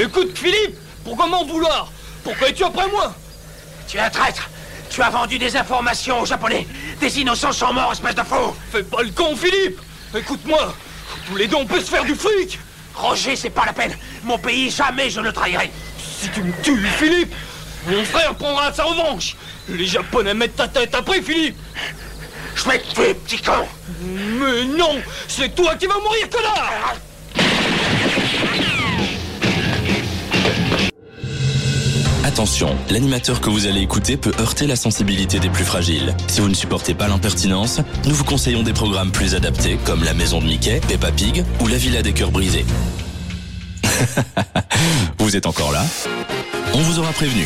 [0.00, 1.90] Écoute, Philippe, pourquoi m'en vouloir?
[2.22, 3.12] Pourquoi es-tu après moi?
[3.88, 4.48] Tu es un traître.
[4.90, 6.68] Tu as vendu des informations aux Japonais.
[7.00, 8.22] Des innocents sont morts, espèce de
[8.70, 9.80] Fais pas le con, Philippe.
[10.14, 10.72] Écoute-moi,
[11.26, 12.60] tous les deux on peut se faire du fric.
[12.94, 13.96] Roger, c'est pas la peine.
[14.22, 15.72] Mon pays, jamais je ne trahirai.
[15.98, 17.34] Si tu me tues, Philippe,
[17.88, 19.34] mon frère prendra sa revanche.
[19.68, 21.56] Les Japonais mettent ta tête après, Philippe.
[22.54, 23.66] Je vais te tuer, petit con.
[24.00, 26.94] Mais non C'est toi qui vas mourir, connard
[32.38, 36.14] Attention, l'animateur que vous allez écouter peut heurter la sensibilité des plus fragiles.
[36.28, 40.14] Si vous ne supportez pas l'impertinence, nous vous conseillons des programmes plus adaptés comme La
[40.14, 42.64] Maison de Mickey, Peppa Pig ou La Villa des Cœurs Brisés.
[45.18, 45.84] vous êtes encore là?
[46.74, 47.44] On vous aura prévenu.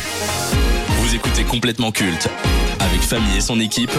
[0.99, 2.29] Vous écoutez complètement culte
[2.79, 3.97] avec Famille et son équipe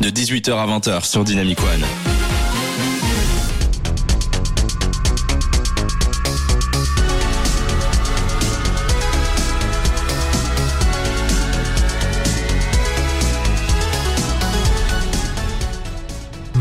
[0.00, 2.09] de 18h à 20h sur Dynamic One.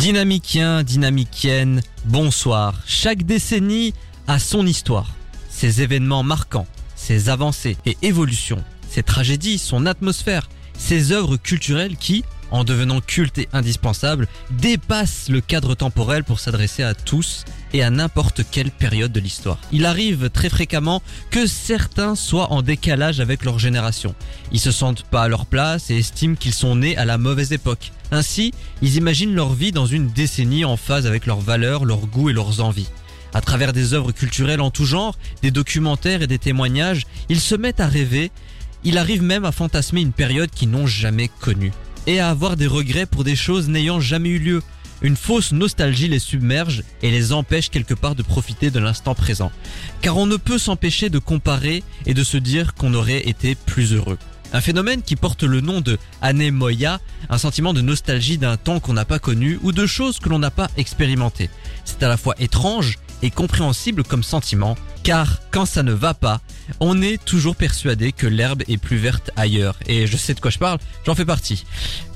[0.10, 2.74] Dynamicien, dynamicienne, bonsoir.
[2.88, 3.94] Chaque décennie
[4.26, 5.14] a son histoire,
[5.52, 6.66] ses événements marquants,
[6.96, 13.38] ses avancées et évolutions, ses tragédies, son atmosphère, ses œuvres culturelles qui, en devenant cultes
[13.38, 19.12] et indispensables, dépassent le cadre temporel pour s'adresser à tous et à n'importe quelle période
[19.12, 19.60] de l'histoire.
[19.72, 24.16] Il arrive très fréquemment que certains soient en décalage avec leur génération.
[24.52, 27.54] Ils se sentent pas à leur place et estiment qu'ils sont nés à la mauvaise
[27.54, 27.92] époque.
[28.12, 32.30] Ainsi, ils imaginent leur vie dans une décennie en phase avec leurs valeurs, leurs goûts
[32.30, 32.90] et leurs envies.
[33.34, 37.56] À travers des œuvres culturelles en tout genre, des documentaires et des témoignages, ils se
[37.56, 38.32] mettent à rêver,
[38.84, 41.74] il arrive même à fantasmer une période qu'ils n'ont jamais connue,
[42.08, 44.64] et à avoir des regrets pour des choses n'ayant jamais eu lieu.
[45.02, 49.52] Une fausse nostalgie les submerge et les empêche quelque part de profiter de l'instant présent.
[50.02, 53.94] Car on ne peut s'empêcher de comparer et de se dire qu'on aurait été plus
[53.94, 54.18] heureux.
[54.52, 58.94] Un phénomène qui porte le nom de anémoia, un sentiment de nostalgie d'un temps qu'on
[58.94, 61.50] n'a pas connu ou de choses que l'on n'a pas expérimentées.
[61.86, 66.42] C'est à la fois étrange et compréhensible comme sentiment, car quand ça ne va pas,
[66.80, 69.76] on est toujours persuadé que l'herbe est plus verte ailleurs.
[69.86, 71.66] Et je sais de quoi je parle, j'en fais partie.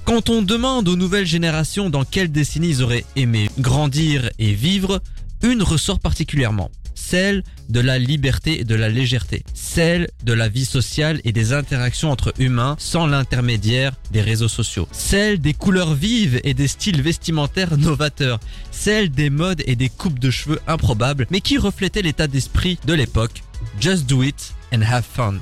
[0.06, 5.02] Quand on demande aux nouvelles générations dans quelle décennie ils auraient aimé grandir et vivre,
[5.44, 10.66] une ressort particulièrement celle de la liberté et de la légèreté, celle de la vie
[10.66, 16.40] sociale et des interactions entre humains sans l'intermédiaire des réseaux sociaux, celle des couleurs vives
[16.44, 18.40] et des styles vestimentaires novateurs,
[18.72, 22.94] celle des modes et des coupes de cheveux improbables mais qui reflétaient l'état d'esprit de
[22.94, 23.44] l'époque.
[23.80, 25.40] Just do it and have fun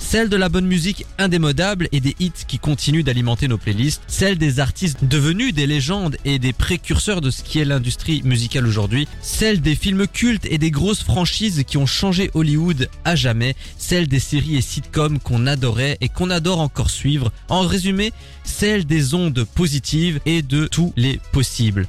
[0.00, 4.38] celle de la bonne musique indémodable et des hits qui continuent d'alimenter nos playlists, celle
[4.38, 9.06] des artistes devenus des légendes et des précurseurs de ce qui est l'industrie musicale aujourd'hui,
[9.20, 14.08] celle des films cultes et des grosses franchises qui ont changé Hollywood à jamais, celle
[14.08, 18.12] des séries et sitcoms qu'on adorait et qu'on adore encore suivre, en résumé,
[18.42, 21.86] celle des ondes positives et de tous les possibles.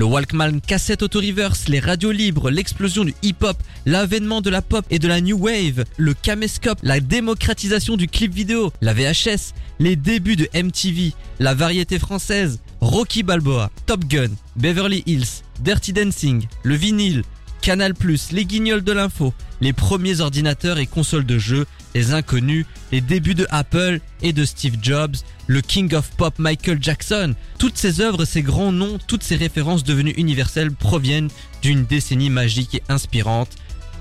[0.00, 4.98] Le Walkman cassette auto-reverse, les radios libres, l'explosion du hip-hop, l'avènement de la pop et
[4.98, 10.36] de la new wave, le caméscope, la démocratisation du clip vidéo, la VHS, les débuts
[10.36, 17.22] de MTV, la variété française, Rocky Balboa, Top Gun, Beverly Hills, Dirty Dancing, le vinyle,
[17.60, 17.94] Canal+,
[18.32, 23.34] les guignols de l'info, les premiers ordinateurs et consoles de jeux, les inconnus, les débuts
[23.34, 25.16] de Apple et de Steve Jobs,
[25.46, 27.34] le King of Pop Michael Jackson.
[27.58, 31.30] Toutes ces œuvres, ces grands noms, toutes ces références devenues universelles proviennent
[31.62, 33.50] d'une décennie magique et inspirante,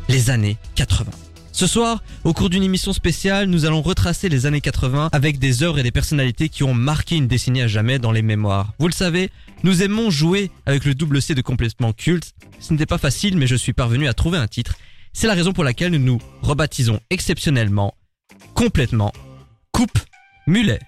[0.07, 1.28] les années 80.
[1.59, 5.61] Ce soir, au cours d'une émission spéciale, nous allons retracer les années 80 avec des
[5.61, 8.71] œuvres et des personnalités qui ont marqué une décennie à jamais dans les mémoires.
[8.79, 9.29] Vous le savez,
[9.63, 12.33] nous aimons jouer avec le double C de complètement culte.
[12.61, 14.77] Ce n'était pas facile, mais je suis parvenu à trouver un titre.
[15.11, 17.93] C'est la raison pour laquelle nous nous rebaptisons exceptionnellement,
[18.53, 19.11] complètement,
[19.73, 19.99] Coupe
[20.47, 20.79] Mulet.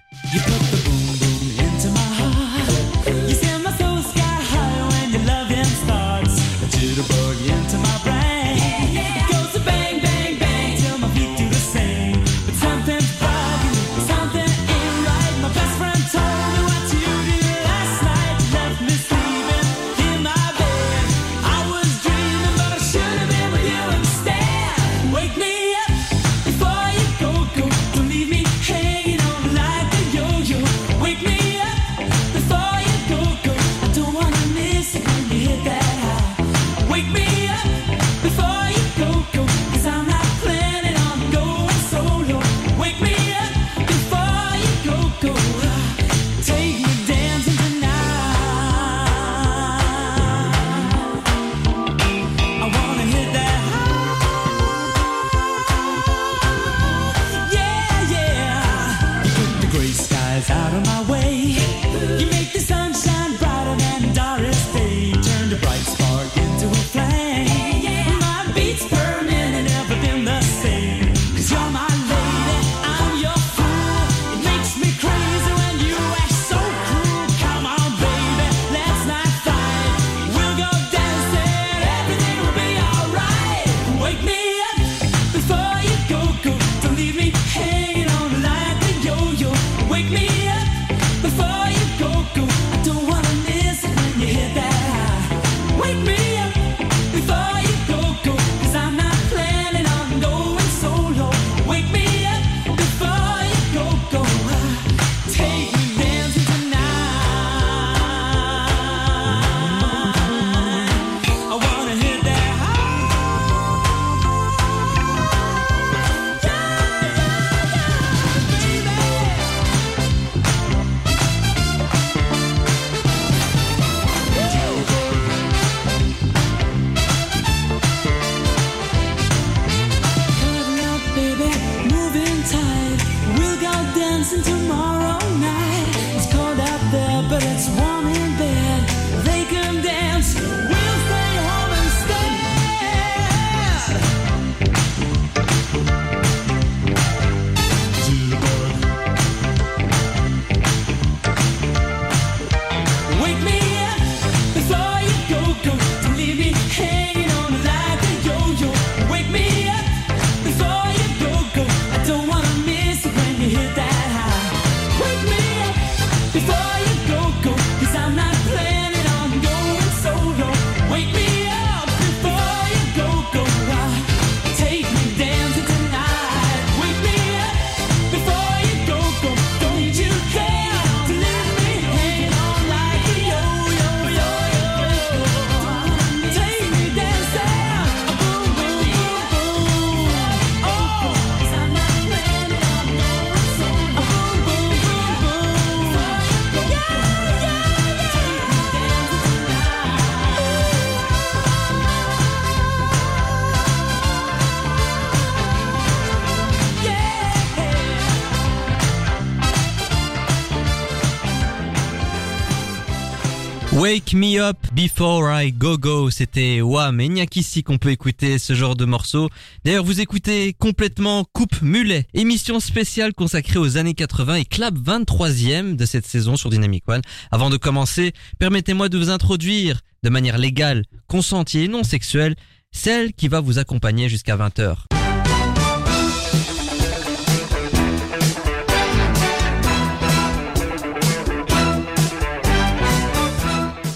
[213.82, 217.78] Wake Me Up Before I Go Go, c'était Wham et il n'y a qu'ici qu'on
[217.78, 219.28] peut écouter ce genre de morceau.
[219.64, 225.74] D'ailleurs, vous écoutez complètement Coupe Mulet, émission spéciale consacrée aux années 80 et clap 23e
[225.74, 227.02] de cette saison sur Dynamic One.
[227.32, 232.36] Avant de commencer, permettez-moi de vous introduire de manière légale, consentie et non sexuelle,
[232.70, 234.76] celle qui va vous accompagner jusqu'à 20h.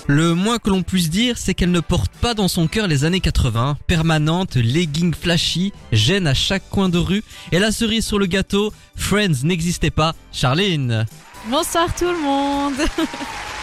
[0.09, 3.05] Le moins que l'on puisse dire, c'est qu'elle ne porte pas dans son cœur les
[3.05, 8.21] années 80, permanente, legging flashy, gêne à chaque coin de rue, et la cerise sur
[8.21, 11.07] le gâteau, Friends n'existait pas, Charline.
[11.51, 12.75] Bonsoir tout le monde.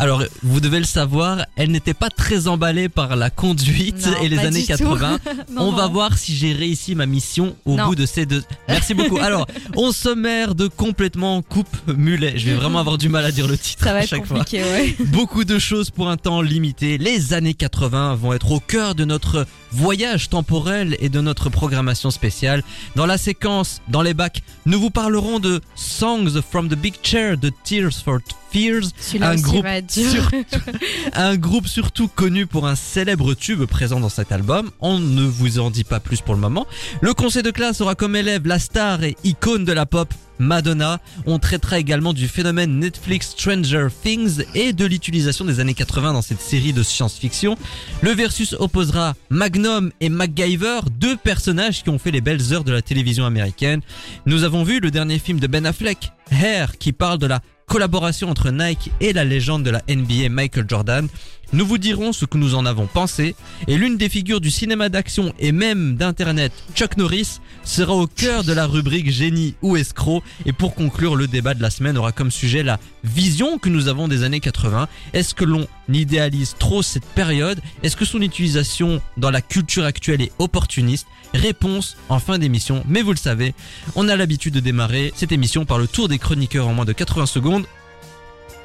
[0.00, 4.28] Alors, vous devez le savoir, elle n'était pas très emballée par la conduite Non, et
[4.28, 4.72] les années du tout.
[4.96, 5.18] 80.
[5.52, 8.42] Non, On va voir si j'ai réussi ma mission au bout de ces deux.
[8.68, 9.18] Merci beaucoup.
[9.22, 9.46] Alors,
[9.76, 12.34] on sommaire de complètement coupe mulet.
[12.36, 14.44] Je vais vraiment avoir du mal à dire le titre Ça va à chaque fois.
[14.52, 14.96] ouais.
[15.06, 16.98] Beaucoup de choses pour un temps limité.
[16.98, 22.10] Les années 80 vont être au cœur de notre voyage temporel et de notre programmation
[22.10, 22.62] spéciale.
[22.94, 27.36] Dans la séquence, dans les bacs, nous vous parlerons de Songs from the Big Chair
[27.36, 28.18] de Tears for
[28.52, 28.90] Fears,
[29.20, 30.44] un groupe surtout-
[31.14, 34.70] un groupe surtout connu pour un célèbre tube présent dans cet album.
[34.80, 36.66] On ne vous en dit pas plus pour le moment.
[37.00, 41.00] Le conseil de classe aura comme élève la star et icône de la pop Madonna.
[41.26, 46.22] On traitera également du phénomène Netflix Stranger Things et de l'utilisation des années 80 dans
[46.22, 47.56] cette série de science-fiction.
[48.02, 52.72] Le versus opposera Magnum et MacGyver, deux personnages qui ont fait les belles heures de
[52.72, 53.80] la télévision américaine.
[54.26, 58.28] Nous avons vu le dernier film de Ben Affleck, Hair, qui parle de la collaboration
[58.28, 61.08] entre Nike et la légende de la NBA Michael Jordan.
[61.54, 63.36] Nous vous dirons ce que nous en avons pensé.
[63.68, 68.42] Et l'une des figures du cinéma d'action et même d'internet, Chuck Norris, sera au cœur
[68.42, 70.24] de la rubrique génie ou escroc.
[70.46, 73.86] Et pour conclure le débat de la semaine aura comme sujet la vision que nous
[73.86, 74.88] avons des années 80.
[75.12, 77.60] Est-ce que l'on idéalise trop cette période?
[77.84, 81.06] Est-ce que son utilisation dans la culture actuelle est opportuniste?
[81.34, 83.54] Réponse en fin d'émission, mais vous le savez,
[83.94, 86.92] on a l'habitude de démarrer cette émission par le tour des chroniqueurs en moins de
[86.92, 87.66] 80 secondes,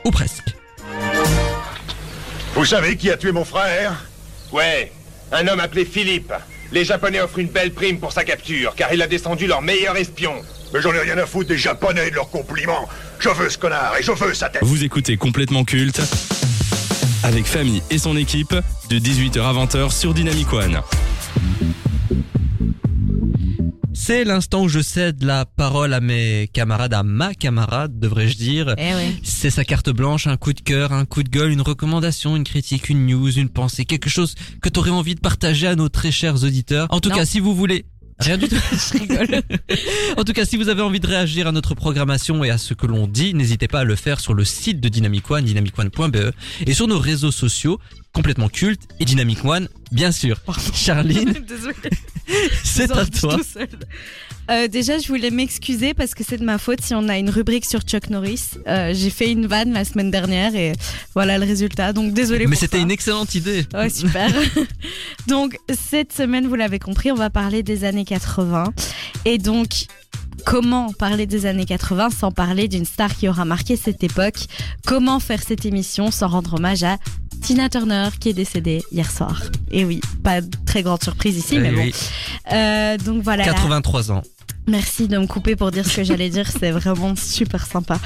[0.05, 0.58] ou presque.
[2.59, 4.03] Vous savez qui a tué mon frère
[4.51, 4.91] Ouais,
[5.31, 6.33] un homme appelé Philippe.
[6.73, 9.95] Les Japonais offrent une belle prime pour sa capture, car il a descendu leur meilleur
[9.95, 10.33] espion.
[10.73, 12.89] Mais j'en ai rien à foutre des Japonais et de leurs compliments.
[13.17, 14.61] Je veux ce connard et je veux sa tête.
[14.65, 16.01] Vous écoutez complètement culte
[17.23, 18.53] avec Famille et son équipe
[18.89, 20.81] de 18h à 20h sur Dynamic One.
[24.01, 28.73] C'est l'instant où je cède la parole à mes camarades, à ma camarade, devrais-je dire.
[28.77, 29.13] Eh ouais.
[29.23, 32.45] C'est sa carte blanche, un coup de cœur, un coup de gueule, une recommandation, une
[32.45, 36.11] critique, une news, une pensée, quelque chose que t'aurais envie de partager à nos très
[36.11, 36.87] chers auditeurs.
[36.91, 37.15] En tout Non.
[37.15, 37.85] cas, si vous voulez...
[38.19, 38.55] Rien du tout.
[38.71, 39.41] Je rigole.
[40.17, 42.73] En tout cas, si vous avez envie de réagir à notre programmation et à ce
[42.73, 46.31] que l'on dit, n'hésitez pas à le faire sur le site de Dynamic One, dynamicone.be,
[46.65, 47.79] et sur nos réseaux sociaux,
[48.13, 50.37] complètement culte et Dynamic One, bien sûr.
[50.73, 51.75] Charline, Désolée.
[52.63, 53.37] c'est à toi.
[54.49, 57.29] Euh, déjà, je voulais m'excuser parce que c'est de ma faute si on a une
[57.29, 58.41] rubrique sur Chuck Norris.
[58.67, 60.73] Euh, J'ai fait une vanne la semaine dernière et
[61.13, 61.93] voilà le résultat.
[61.93, 63.65] Donc désolé Mais c'était une excellente idée.
[63.73, 64.29] Ouais, super.
[65.27, 65.57] donc,
[65.91, 68.73] cette semaine, vous l'avez compris, on va parler des années 80.
[69.25, 69.85] Et donc,
[70.45, 74.37] comment parler des années 80 sans parler d'une star qui aura marqué cette époque?
[74.85, 76.97] Comment faire cette émission sans rendre hommage à
[77.43, 79.43] Tina Turner qui est décédée hier soir?
[79.71, 81.81] Et oui, pas de très grande surprise ici, mais Oui, bon.
[81.83, 81.93] oui.
[82.51, 83.45] Euh, donc voilà.
[83.45, 84.23] la- 83 ans.
[84.69, 87.99] Merci de me couper pour dire ce que j'allais dire, c'est vraiment super sympa.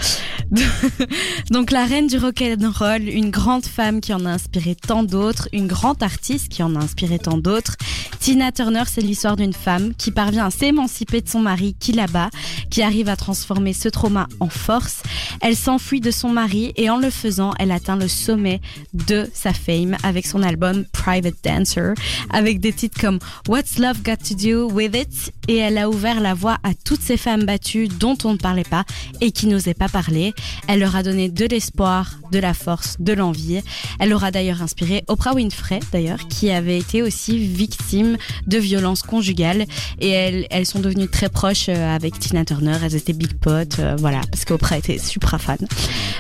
[1.51, 5.03] Donc la reine du rock and roll, une grande femme qui en a inspiré tant
[5.03, 7.75] d'autres, une grande artiste qui en a inspiré tant d'autres.
[8.21, 12.07] Tina Turner, c'est l'histoire d'une femme qui parvient à s'émanciper de son mari qui la
[12.07, 12.29] bat,
[12.69, 15.03] qui arrive à transformer ce trauma en force.
[15.41, 18.61] Elle s'enfuit de son mari et en le faisant, elle atteint le sommet
[18.93, 21.93] de sa fame avec son album Private Dancer,
[22.29, 26.21] avec des titres comme What's Love Got to Do With It et elle a ouvert
[26.21, 28.83] la voie à toutes ces femmes battues dont on ne parlait pas
[29.21, 30.33] et qui n'osaient pas parler.
[30.67, 33.61] Elle leur a donné de l'espoir, de la force, de l'envie.
[33.99, 38.17] Elle aura d'ailleurs inspiré Oprah Winfrey, d'ailleurs, qui avait été aussi victime
[38.47, 39.65] de violences conjugales
[39.99, 40.09] et
[40.49, 42.77] elles, sont devenues très proches euh, avec Tina Turner.
[42.83, 45.57] Elles étaient big potes, euh, voilà, parce qu'Oprah était super fan.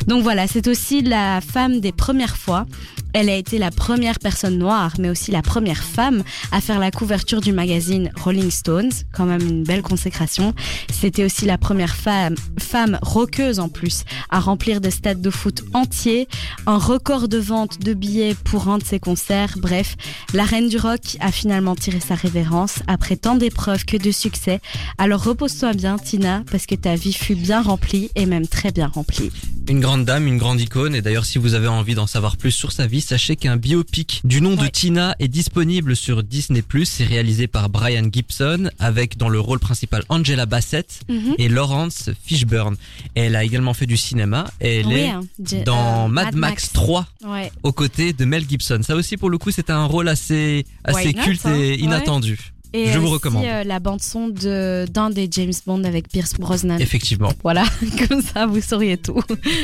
[0.07, 2.65] Donc voilà, c'est aussi la femme des premières fois.
[3.13, 6.89] Elle a été la première personne noire, mais aussi la première femme à faire la
[6.89, 10.55] couverture du magazine Rolling Stones, quand même une belle consécration.
[10.91, 15.63] C'était aussi la première femme, femme rockeuse en plus, à remplir des stades de foot
[15.73, 16.27] entiers,
[16.65, 19.55] un record de vente de billets pour un de ses concerts.
[19.57, 19.95] Bref,
[20.33, 24.59] la reine du rock a finalement tiré sa révérence après tant d'épreuves que de succès.
[24.97, 28.87] Alors repose-toi bien, Tina, parce que ta vie fut bien remplie et même très bien
[28.87, 29.31] remplie.
[29.69, 30.95] Une grande dame, une grande icône.
[30.95, 34.21] Et d'ailleurs, si vous avez envie d'en savoir plus sur sa vie, sachez qu'un biopic
[34.23, 34.65] du nom de.
[34.67, 36.63] Tina est disponible sur Disney+.
[36.85, 41.35] C'est réalisé par Brian Gibson avec dans le rôle principal Angela Bassett Mhm.
[41.37, 42.75] et Lawrence Fishburne.
[43.15, 46.35] Elle a également fait du cinéma et elle Oui, est hein, J- dans euh, Mad,
[46.35, 47.51] Max 3 Ouais.
[47.63, 48.79] aux côtés de Mel Gibson.
[48.83, 51.55] Ça aussi, pour le coup, c'était un rôle assez, assez Why not, culte hein.
[51.55, 51.77] et
[52.13, 52.52] Ouais.
[52.75, 53.45] Et Je vous aussi, recommande.
[53.45, 56.79] euh, la bande son de d'un des James Bond avec Pierce Brosnan.
[56.79, 57.31] Effectivement.
[57.43, 57.65] Voilà,
[58.09, 59.21] comme ça vous sauriez tout.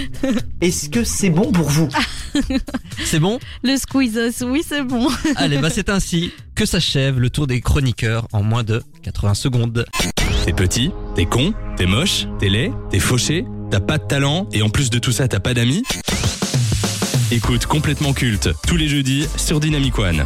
[0.61, 1.89] Est-ce que c'est bon pour vous?
[3.03, 3.39] C'est bon?
[3.63, 5.07] Le squeezes, oui c'est bon.
[5.37, 9.85] Allez, bah c'est ainsi que s'achève le tour des chroniqueurs en moins de 80 secondes.
[10.45, 14.61] T'es petit, t'es con, t'es moche, t'es laid, t'es fauché, t'as pas de talent et
[14.61, 15.81] en plus de tout ça t'as pas d'amis?
[17.31, 20.23] Écoute complètement culte tous les jeudis sur Dynamic One.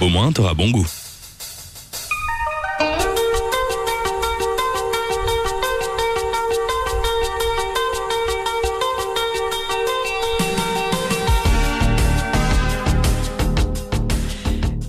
[0.00, 0.86] Au moins t'auras bon goût.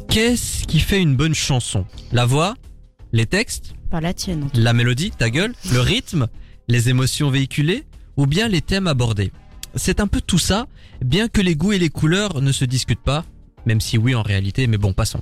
[0.10, 1.86] Qu'est-ce qui fait une bonne chanson?
[2.12, 2.56] La voix
[3.12, 4.50] Les textes Pas la tienne.
[4.56, 6.28] La mélodie, ta gueule Le rythme
[6.68, 7.84] Les émotions véhiculées
[8.18, 9.32] Ou bien les thèmes abordés?
[9.76, 10.66] C'est un peu tout ça,
[11.06, 13.24] bien que les goûts et les couleurs ne se discutent pas,
[13.68, 15.22] même si oui en réalité, mais bon, passons.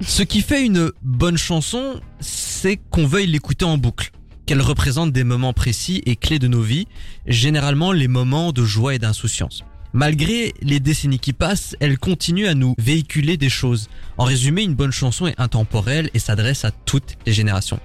[0.00, 4.12] Ce qui fait une bonne chanson, c'est qu'on veuille l'écouter en boucle,
[4.46, 6.86] qu'elle représente des moments précis et clés de nos vies,
[7.26, 9.64] généralement les moments de joie et d'insouciance.
[9.92, 13.88] Malgré les décennies qui passent, elle continue à nous véhiculer des choses.
[14.18, 17.80] En résumé, une bonne chanson est intemporelle et s'adresse à toutes les générations.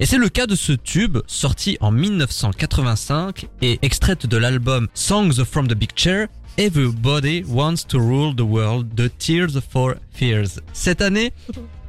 [0.00, 5.44] Et c'est le cas de ce tube, sorti en 1985 et extraite de l'album Songs
[5.44, 6.26] from the Big Chair,
[6.58, 10.60] Everybody Wants to Rule the World de Tears for Fears.
[10.72, 11.32] Cette année,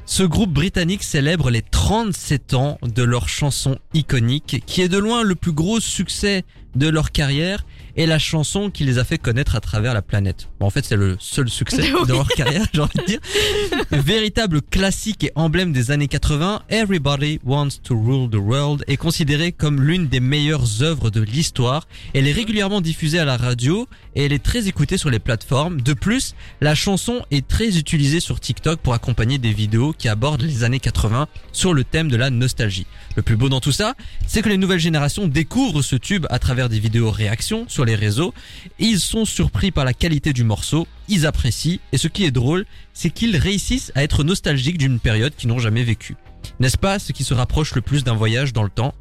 [0.04, 5.24] ce groupe britannique célèbre les 37 ans de leur chanson iconique, qui est de loin
[5.24, 6.44] le plus gros succès
[6.76, 10.48] de leur carrière et la chanson qui les a fait connaître à travers la planète.
[10.60, 13.20] Bon, en fait, c'est le seul succès de leur carrière, j'ai envie de dire.
[13.90, 19.52] Véritable classique et emblème des années 80, Everybody Wants to Rule the World est considérée
[19.52, 21.88] comme l'une des meilleures œuvres de l'histoire.
[22.14, 25.80] Elle est régulièrement diffusée à la radio et elle est très écoutée sur les plateformes.
[25.80, 30.42] De plus, la chanson est très utilisée sur TikTok pour accompagner des vidéos qui abordent
[30.42, 32.86] les années 80 sur le thème de la nostalgie.
[33.16, 33.94] Le plus beau dans tout ça,
[34.26, 37.94] c'est que les nouvelles générations découvrent ce tube à travers des vidéos réactions sur les
[37.94, 38.34] réseaux.
[38.78, 42.66] Ils sont surpris par la qualité du morceau, ils apprécient, et ce qui est drôle,
[42.92, 46.16] c'est qu'ils réussissent à être nostalgiques d'une période qu'ils n'ont jamais vécue.
[46.60, 48.94] N'est-ce pas ce qui se rapproche le plus d'un voyage dans le temps?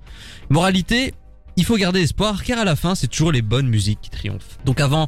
[0.49, 1.13] Moralité,
[1.57, 4.57] il faut garder espoir car à la fin c'est toujours les bonnes musiques qui triomphent.
[4.65, 5.07] Donc avant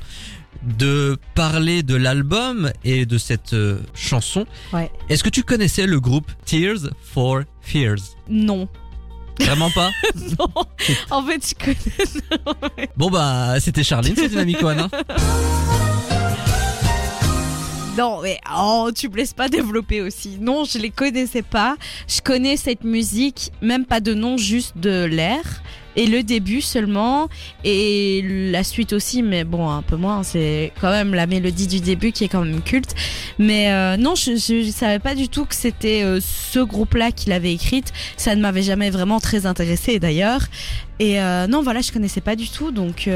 [0.64, 4.92] de parler de l'album et de cette euh, chanson, Ouais.
[5.10, 8.16] est-ce que tu connaissais le groupe Tears for Fears?
[8.30, 8.68] Non.
[9.40, 9.92] Vraiment pas
[10.40, 10.48] non.
[11.12, 12.90] En fait, je connais.
[12.96, 14.80] Bon bah c'était Charline sur Dynamic One.
[14.80, 14.90] hein.
[17.98, 20.38] Non, mais oh, tu me laisses pas développer aussi.
[20.40, 21.76] Non, je les connaissais pas.
[22.08, 25.42] Je connais cette musique, même pas de nom, juste de l'air.
[25.98, 27.28] Et le début seulement.
[27.66, 30.24] Et la suite aussi, mais bon, un peu moins.
[30.24, 32.96] C'est quand même la mélodie du début qui est quand même culte.
[33.40, 37.30] Mais euh, non, je, je savais pas du tout que c'était euh, ce groupe-là qui
[37.30, 37.92] l'avait écrite.
[38.16, 40.42] Ça ne m'avait jamais vraiment très intéressé d'ailleurs.
[41.00, 42.72] Et euh, non, voilà, je connaissais pas du tout.
[42.72, 43.10] Donc.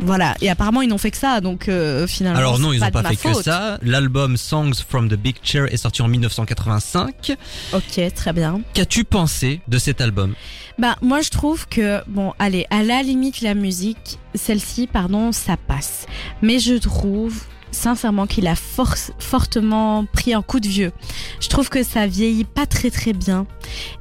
[0.00, 2.38] Voilà, et apparemment ils n'ont fait que ça, donc euh, finalement.
[2.38, 3.78] Alors non, ils ont de pas ma fait que ça.
[3.82, 7.36] L'album Songs from the Big Chair est sorti en 1985.
[7.72, 8.62] Ok, très bien.
[8.74, 10.34] Qu'as-tu pensé de cet album?
[10.78, 15.56] Bah moi je trouve que bon, allez, à la limite la musique, celle-ci, pardon, ça
[15.56, 16.06] passe.
[16.42, 20.92] Mais je trouve sincèrement qu'il a fortement pris un coup de vieux.
[21.40, 23.46] Je trouve que ça vieillit pas très très bien.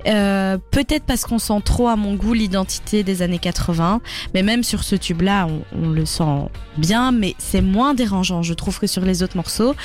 [0.07, 4.01] Euh, Peut-être parce qu'on sent trop à mon goût l'identité des années 80,
[4.33, 8.53] mais même sur ce tube-là, on, on le sent bien, mais c'est moins dérangeant, je
[8.53, 9.75] trouve, que sur les autres morceaux.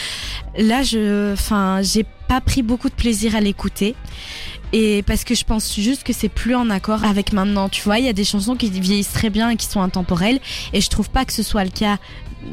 [0.57, 3.95] Là, je, enfin, j'ai pas pris beaucoup de plaisir à l'écouter.
[4.73, 7.69] Et parce que je pense juste que c'est plus en accord avec maintenant.
[7.69, 10.41] Tu vois, il y a des chansons qui vieillissent très bien et qui sont intemporelles.
[10.73, 11.99] Et je trouve pas que ce soit le cas,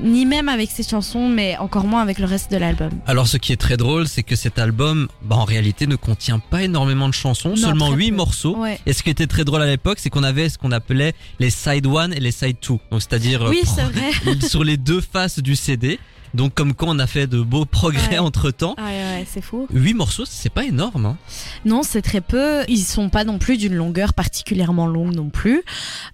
[0.04, 2.90] ni même avec ces chansons, mais encore moins avec le reste de l'album.
[3.08, 6.40] Alors ce qui est très drôle, c'est que cet album, bah, en réalité, ne contient
[6.40, 8.16] pas énormément de chansons, Non, seulement très 8 peu.
[8.18, 8.58] morceaux.
[8.58, 8.80] Ouais.
[8.86, 11.50] Et ce qui était très drôle à l'époque, c'est qu'on avait ce qu'on appelait les
[11.50, 12.76] side 1 et les side 2.
[12.92, 13.62] Donc c'est-à-dire euh, Oui,
[14.48, 16.00] sur les deux faces du CD.
[16.34, 18.20] Donc comme quoi on a fait de beaux progrès Ouais.
[18.20, 18.76] entre temps.
[18.78, 19.68] Ouais, ouais, c'est fou.
[19.74, 21.06] 8 morceaux, c'est pas énorme.
[21.06, 21.18] Hein.
[21.66, 22.64] Non, c'est très peu.
[22.68, 25.64] Ils sont pas non plus d'une longueur particulièrement longue non plus.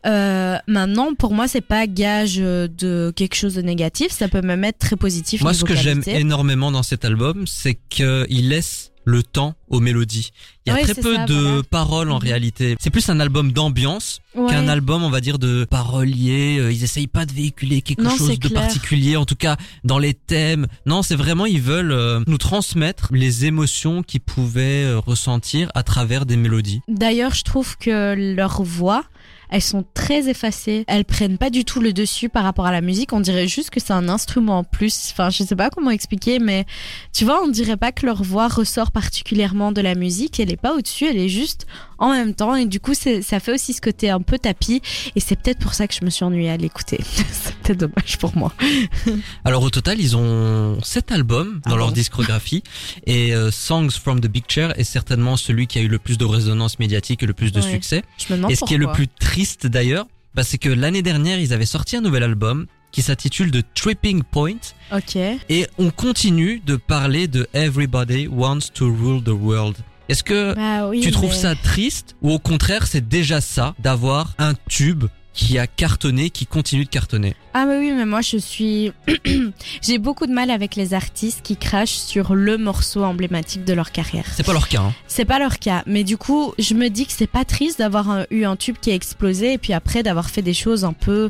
[0.05, 4.11] Euh, maintenant, pour moi, c'est pas gage de quelque chose de négatif.
[4.11, 5.41] Ça peut même être très positif.
[5.41, 10.31] Moi, ce que j'aime énormément dans cet album, c'est qu'il laisse le temps aux mélodies.
[10.65, 11.63] Il y a très peu ça, de voilà.
[11.63, 12.23] paroles en Mhm.
[12.23, 12.75] réalité.
[12.77, 14.49] C'est plus un album d'ambiance Ouais.
[14.51, 16.57] qu'un album, on va dire, de parolier.
[16.59, 18.61] Euh, Ils essayent pas de véhiculer quelque Non, chose de clair.
[18.63, 20.67] particulier, en tout cas dans les thèmes.
[20.85, 25.83] Non, c'est vraiment, ils veulent euh, nous transmettre les émotions qu'ils pouvaient euh, ressentir à
[25.83, 26.81] travers des mélodies.
[26.89, 29.05] D'ailleurs, je trouve que leurs voix,
[29.49, 30.83] elles sont très effacées.
[30.87, 33.13] Elles prennent pas du tout le dessus par rapport à la musique.
[33.13, 35.09] On dirait juste que c'est un instrument en plus.
[35.11, 36.65] Enfin, je sais pas comment expliquer, mais
[37.13, 40.39] tu vois, on dirait pas que leur voix ressort particulièrement de la musique.
[40.39, 41.65] Elle est pas au-dessus, elle est juste
[41.99, 42.55] en même temps.
[42.55, 44.81] Et du coup, ça fait aussi ce côté un peu tapis.
[45.15, 46.99] Et c'est peut-être pour ça que je me suis ennuyée à l'écouter.
[47.31, 48.53] c'est peut-être dommage pour moi.
[49.45, 52.63] Alors au total, ils ont sept albums dans Ah leur bon discographie
[53.05, 56.17] et euh, Songs from the Big Chair est certainement celui qui a eu le plus
[56.17, 57.71] de résonance médiatique et le plus de Ouais.
[57.71, 58.03] succès.
[58.17, 58.95] Je me demande Et ce qui est le pourquoi.
[58.97, 63.01] plus triste d'ailleurs, bah, c'est que l'année dernière, ils avaient sorti un nouvel album qui
[63.01, 64.57] s'intitule The Tripping Point
[64.91, 65.15] Ok.
[65.15, 69.75] et on continue de parler de Everybody Wants to Rule the World.
[70.09, 73.75] Est-ce que Bah oui, tu trouves mais- ça triste ou au contraire c'est déjà ça
[73.79, 75.05] d'avoir un tube
[75.37, 78.91] qui a cartonné, qui continue de cartonner Ah mais oui, mais moi je suis...
[79.81, 83.91] J'ai beaucoup de mal avec les artistes qui crachent sur le morceau emblématique de leur
[83.91, 84.25] carrière.
[84.35, 84.81] C'est pas leur cas.
[84.81, 84.93] Hein.
[85.07, 88.25] C'est pas leur cas, mais du coup, je me dis que c'est pas triste d'avoir
[88.31, 91.29] eu un tube qui a explosé et puis après d'avoir fait des choses un peu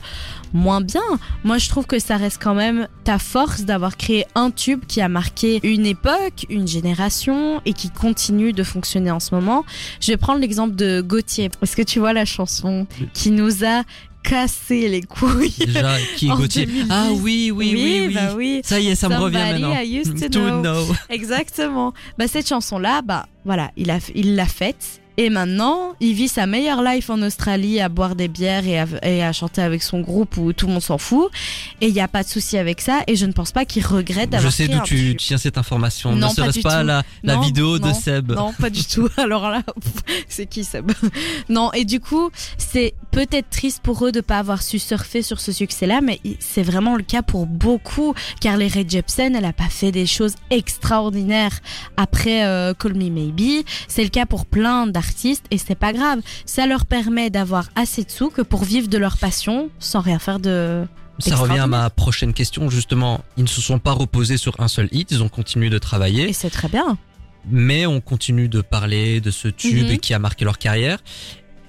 [0.54, 1.02] moins bien.
[1.44, 5.02] Moi, je trouve que ça reste quand même ta force d'avoir créé un tube qui
[5.02, 9.66] a marqué une époque, une génération et qui continue de fonctionner en ce moment.
[10.00, 11.50] Je vais prendre l'exemple de Gauthier.
[11.62, 13.84] Est-ce que tu vois la chanson qui nous a
[14.28, 16.88] cassé les couilles Déjà, qui Gauthier 2010.
[16.90, 18.14] Ah oui, oui, oui, oui.
[18.14, 18.62] bah oui.
[18.64, 19.82] Ça y est, ça me revient Somebody maintenant.
[19.82, 20.96] I used to To know.
[21.10, 21.94] Exactement.
[22.18, 26.28] Bah cette chanson là, bah voilà, il a il l'a faite et maintenant, il vit
[26.28, 29.82] sa meilleure life en Australie à boire des bières et à, et à chanter avec
[29.82, 31.32] son groupe où tout le monde s'en fout
[31.82, 33.84] et il y a pas de souci avec ça et je ne pense pas qu'il
[33.84, 36.12] regrette Je d'avoir sais créé d'où tu tiens cette information.
[36.12, 36.86] Non, ne pas serait-ce pas tout.
[36.86, 39.10] la, la Non, vidéo de Seb Non, pas du tout.
[39.18, 39.64] Alors là,
[40.30, 40.92] c'est qui Seb
[41.50, 45.40] Non, et du coup, c'est peut-être triste pour eux de pas avoir su surfer sur
[45.40, 48.14] ce succès-là, mais c'est vraiment le cas pour beaucoup.
[48.40, 51.60] Carly Rae Jepsen, elle a pas fait des choses extraordinaires
[51.98, 53.66] après euh, Call Me Maybe.
[53.88, 55.07] C'est le cas pour plein d'artistes
[55.52, 56.20] et c'est pas grave.
[56.46, 60.20] Ça leur permet d'avoir assez de sous que pour vivre de leur passion sans rien
[60.20, 60.86] faire de
[61.20, 62.70] Ça revient à ma prochaine question.
[62.70, 65.10] Justement, ils ne se sont pas reposés sur un seul hit.
[65.12, 66.30] Ils ont continué de travailler.
[66.30, 66.98] Et c'est très bien.
[67.50, 69.98] mais on continue de parler de ce tube Mhm.
[70.00, 71.00] qui a marqué leur carrière.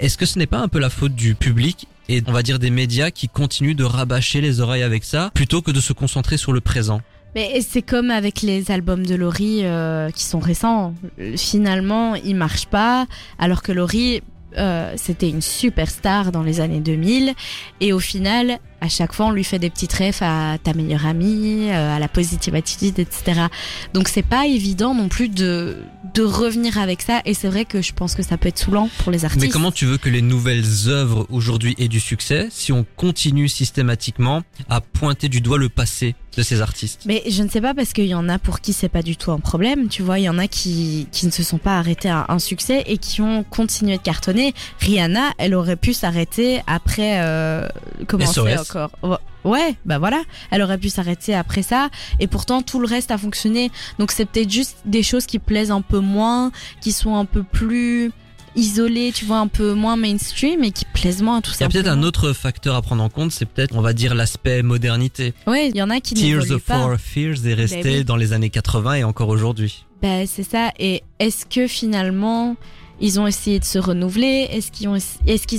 [0.01, 2.59] Est-ce que ce n'est pas un peu la faute du public et on va dire
[2.59, 6.37] des médias qui continuent de rabâcher les oreilles avec ça plutôt que de se concentrer
[6.37, 7.01] sur le présent?
[7.39, 10.93] Mais c'est comme avec les albums de Laurie euh, qui sont récents.
[11.37, 13.07] Finalement, ils marchent pas,
[13.39, 14.23] alors que Laurie,
[14.57, 17.35] euh, c'était une superstar dans les années 2000.
[17.81, 21.07] Et au final, à chaque fois, on lui fait des petites refs à ta meilleure
[21.07, 23.47] amie, euh, à la positive attitude, etc.
[23.95, 25.77] Donc c'est pas évident non plus de
[26.15, 27.21] de revenir avec ça.
[27.25, 29.45] Et c'est vrai que je pense que ça peut être saoulant pour les artistes.
[29.45, 33.49] Mais comment tu veux que les nouvelles œuvres aujourd'hui aient du succès si on continue
[33.49, 37.03] systématiquement à pointer du doigt le passé de ces artistes?
[37.07, 39.17] Mais je ne sais pas parce qu'il y en a pour qui c'est pas du
[39.17, 40.19] tout un problème, tu vois.
[40.19, 42.99] Il y en a qui, qui ne se sont pas arrêtés à un succès et
[42.99, 44.55] qui ont continué de cartonner.
[44.81, 47.21] Rihanna, elle aurait pu s'arrêter après.
[47.23, 47.69] Euh,
[48.07, 48.68] comment SOS.
[48.71, 50.23] Encore Ouais, bah voilà.
[50.51, 51.89] Elle aurait pu s'arrêter après ça
[52.21, 53.71] et pourtant tout le reste a fonctionné.
[53.99, 56.51] Donc c'est peut-être juste des choses qui plaisent un peu moins,
[56.81, 58.11] qui sont un peu plus
[58.57, 61.69] isolées, tu vois, un peu moins mainstream et qui plaisent moins tout Il y a
[61.69, 65.33] peut-être un autre facteur à prendre en compte, c'est peut-être, on va dire, l'aspect modernité.
[65.47, 66.85] Ouais, il y en a qui Tears of pas.
[66.85, 68.05] Our Fears est resté Ben oui.
[68.05, 69.87] dans les années 80 et encore aujourd'hui.
[70.03, 70.73] Ben, c'est ça.
[70.79, 72.57] Et est-ce que finalement,
[73.01, 74.89] ils ont essayé de se renouveler Est-ce qu'ils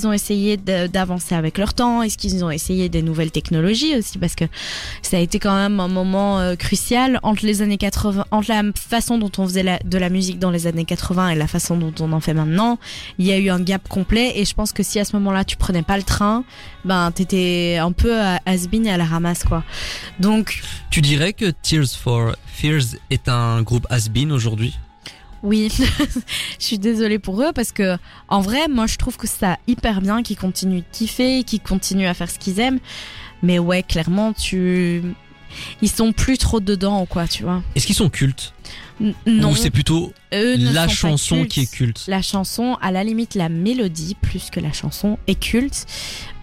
[0.08, 2.02] ont, essayé d'avancer avec leur temps?
[2.02, 4.18] Est-ce qu'ils ont essayé des nouvelles technologies aussi?
[4.18, 4.46] Parce que
[5.02, 8.64] ça a été quand même un moment euh, crucial entre les années 80, entre la
[8.76, 11.94] façon dont on faisait de la musique dans les années 80 et la façon dont
[12.00, 12.78] on en fait maintenant.
[13.18, 15.46] Il y a eu un gap complet et je pense que si à ce moment-là
[15.46, 16.44] tu prenais pas le train,
[16.86, 19.64] ben t'étais un peu à has-been et à la ramasse quoi.
[20.20, 24.78] Donc Tu dirais que Tears for Fears est un groupe has-been aujourd'hui?
[25.44, 25.70] Oui,
[26.60, 27.98] je suis désolée pour eux parce que
[28.28, 32.08] en vrai, moi je trouve que ça hyper bien qu'ils continuent de kiffer, qu'ils continuent
[32.08, 32.80] à faire ce qu'ils aiment.
[33.42, 35.02] Mais ouais, clairement, tu
[35.82, 37.64] ils sont plus trop dedans quoi, tu vois.
[37.76, 38.54] Est-ce qu'ils sont cultes?
[39.02, 42.04] N- non, Ou c'est plutôt la chanson qui est culte?
[42.08, 45.86] La chanson, à la limite, la mélodie plus que la chanson est culte.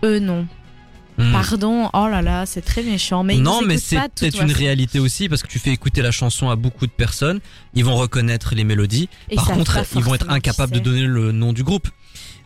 [0.05, 0.47] Eux non.
[1.19, 1.33] Hmm.
[1.33, 3.23] Pardon, oh là là, c'est très méchant.
[3.25, 6.51] Mais non, mais c'est peut-être une réalité aussi parce que tu fais écouter la chanson
[6.51, 7.41] à beaucoup de personnes,
[7.75, 9.09] ils vont reconnaître les mélodies.
[9.31, 11.89] Et Par contre, ils vont être incapables de donner le nom du groupe.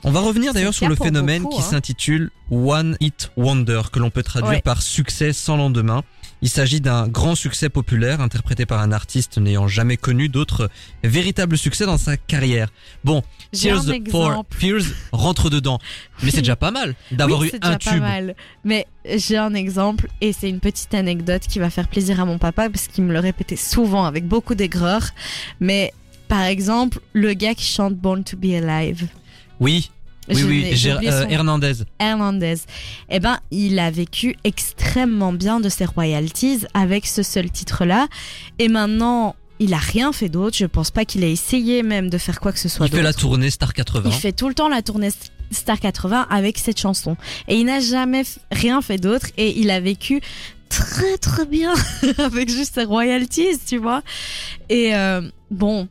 [0.02, 1.70] On va revenir d'ailleurs le sur le phénomène beaucoup, qui hein.
[1.72, 4.62] s'intitule One Hit Wonder, que l'on peut traduire Ouais.
[4.62, 6.02] par succès sans lendemain.
[6.42, 10.70] Il s'agit d'un grand succès populaire interprété par un artiste n'ayant jamais connu d'autres
[11.04, 12.68] véritables succès dans sa carrière.
[13.04, 13.22] Bon,
[13.52, 14.44] un for.
[14.50, 15.78] Fears rentre dedans.
[16.22, 18.00] Mais c'est déjà pas mal d'avoir Oui, eu un déjà pas tube.
[18.00, 18.34] mal.
[18.64, 22.38] Mais j'ai un exemple et c'est une petite anecdote qui va faire plaisir à mon
[22.38, 25.10] papa parce qu'il me le répétait souvent avec beaucoup d'aigreur.
[25.60, 25.92] Mais
[26.28, 29.08] par exemple, le gars qui chante Born to be Alive,
[29.58, 29.90] Oui,
[30.34, 31.72] oui, oui, euh, Hernandez.
[31.98, 32.56] Hernandez,
[33.08, 38.08] eh ben, il a vécu extrêmement bien de ses royalties avec ce seul titre-là.
[38.58, 40.56] Et maintenant, il a rien fait d'autre.
[40.56, 43.02] Je pense pas qu'il ait essayé même de faire quoi que ce soit Il fait
[43.02, 44.02] la tournée Star 80.
[44.06, 45.10] Il fait tout le temps la tournée
[45.50, 47.16] Star 80 avec cette chanson.
[47.48, 50.20] Et il n'a jamais rien fait d'autre et il a vécu
[50.68, 51.74] très très bien
[52.18, 54.02] avec juste ses royalties, tu vois.
[54.68, 55.88] Et euh, bon,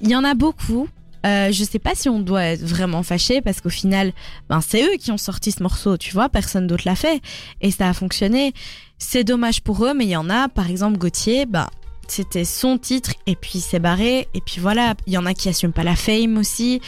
[0.00, 0.88] il y en a beaucoup.
[1.24, 4.12] Euh, je sais pas si on doit être vraiment fâché parce qu'au final,
[4.48, 7.20] ben c'est eux qui ont sorti ce morceau, tu vois, personne d'autre l'a fait
[7.60, 8.52] et ça a fonctionné.
[8.98, 11.70] C'est dommage pour eux, mais il y en a, par exemple Gauthier, bah
[12.08, 15.34] c'était son titre et puis il s'est barré et puis voilà, il y en a
[15.34, 16.80] qui assument pas la fame aussi.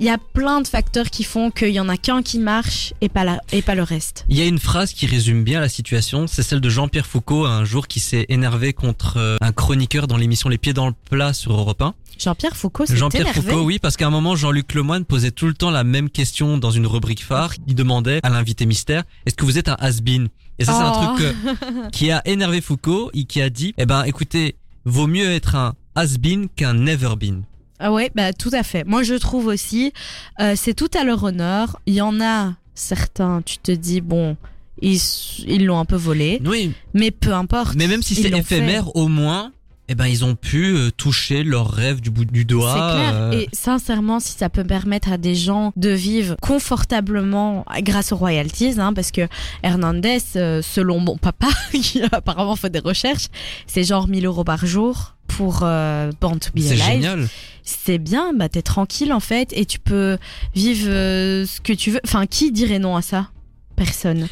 [0.00, 2.92] Il y a plein de facteurs qui font qu'il y en a qu'un qui marche
[3.00, 4.24] et pas la, et pas le reste.
[4.28, 7.44] Il y a une phrase qui résume bien la situation, c'est celle de Jean-Pierre Foucault
[7.46, 10.94] un jour qui s'est énervé contre euh, un chroniqueur dans l'émission Les Pieds dans le
[11.10, 11.94] plat sur Europe 1.
[12.18, 13.28] Jean-Pierre Foucault s'est Jean-Pierre.
[13.34, 16.56] Foucault, oui, parce qu'à un moment, Jean-Luc Lemoyne posait tout le temps la même question
[16.58, 17.52] dans une rubrique phare.
[17.66, 20.28] Il demandait à l'invité mystère, est-ce que vous êtes un has-been?
[20.58, 21.16] Et ça, c'est un Oh.
[21.16, 21.34] truc
[21.66, 25.54] euh, qui a énervé Foucault et qui a dit, eh ben, écoutez, vaut mieux être
[25.56, 27.42] un has-been qu'un never-been.
[27.84, 28.84] Ah ouais, bah tout à fait.
[28.84, 29.92] Moi je trouve aussi,
[30.40, 31.80] euh, c'est tout à leur honneur.
[31.86, 34.36] Il y en a certains, tu te dis bon,
[34.80, 35.00] ils
[35.46, 37.74] ils l'ont un peu volé, Oui, mais peu importe.
[37.74, 39.52] mais même si c'est éphémère, au moins,
[39.88, 42.72] eh ben, ils ont pu euh, toucher leur rêve du bout du doigt.
[42.72, 43.14] C'est clair.
[43.14, 48.16] euh, Et sincèrement, si ça peut permettre à des gens de vivre confortablement grâce aux
[48.16, 49.28] royalties, hein, parce que
[49.62, 53.26] Hernandez, euh, selon mon papa, qui a apparemment fait des recherches,
[53.66, 57.26] c'est genre 1000 euros par jour pour euh, Born to Be c'est génial.
[57.64, 60.18] c'est bien, bah t'es tranquille en fait et tu peux
[60.54, 62.00] vivre ce que tu veux.
[62.04, 63.30] Enfin, qui dirait non à ça?
[63.76, 64.28] Personne.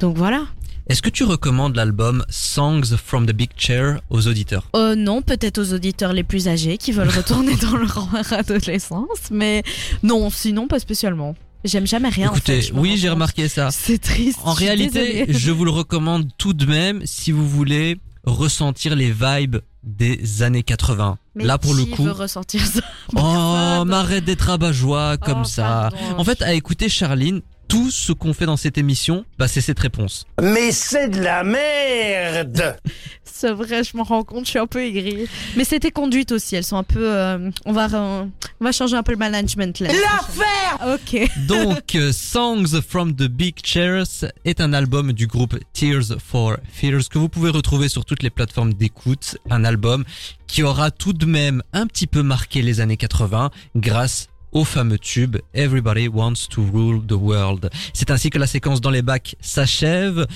[0.00, 0.42] Donc voilà.
[0.88, 4.68] Est-ce que tu recommandes l'album Songs from the Big Chair aux auditeurs?
[4.74, 9.62] Euh, non, peut-être aux auditeurs les plus âgés qui veulent retourner dans leur adolescence, mais
[10.02, 11.34] non, sinon pas spécialement.
[11.64, 12.28] J'aime jamais rien.
[12.30, 13.70] en Écoutez, fait, oui, j'ai remarqué ça.
[13.70, 14.40] C'est triste.
[14.42, 15.38] En je réalité, désolée.
[15.38, 20.64] je vous le recommande tout de même si vous voulez ressentir les vibes des années
[20.64, 21.18] 80.
[21.36, 22.02] Mais Là, pour le coup.
[22.04, 22.80] veut ressentir ça?
[23.16, 25.90] Oh, m'arrête d'être rabat-joie comme Oh, ça.
[25.92, 26.18] pardon.
[26.20, 29.78] En fait, à écouter Charline, tout ce qu'on fait dans cette émission, bah, c'est cette
[29.80, 30.26] réponse.
[30.42, 32.76] Mais c'est de la merde
[33.24, 35.26] C'est vrai, je m'en rends compte, je suis un peu aigrie.
[35.56, 37.02] Mais c'était conduite aussi, elles sont un peu.
[37.02, 38.24] euh, on va, euh,
[38.60, 39.88] on va changer un peu le management là.
[39.88, 41.30] L'affaire Ok.
[41.48, 47.08] Donc, euh, Songs from the Big Chairs est un album du groupe Tears for Fears
[47.10, 49.38] que vous pouvez retrouver sur toutes les plateformes d'écoute.
[49.48, 50.04] Un album
[50.46, 54.98] qui aura tout de même un petit peu marqué les années 80 grâce au fameux
[54.98, 57.70] tube Everybody Wants to Rule the World.
[57.92, 60.26] C'est ainsi que la séquence dans les bacs s'achève.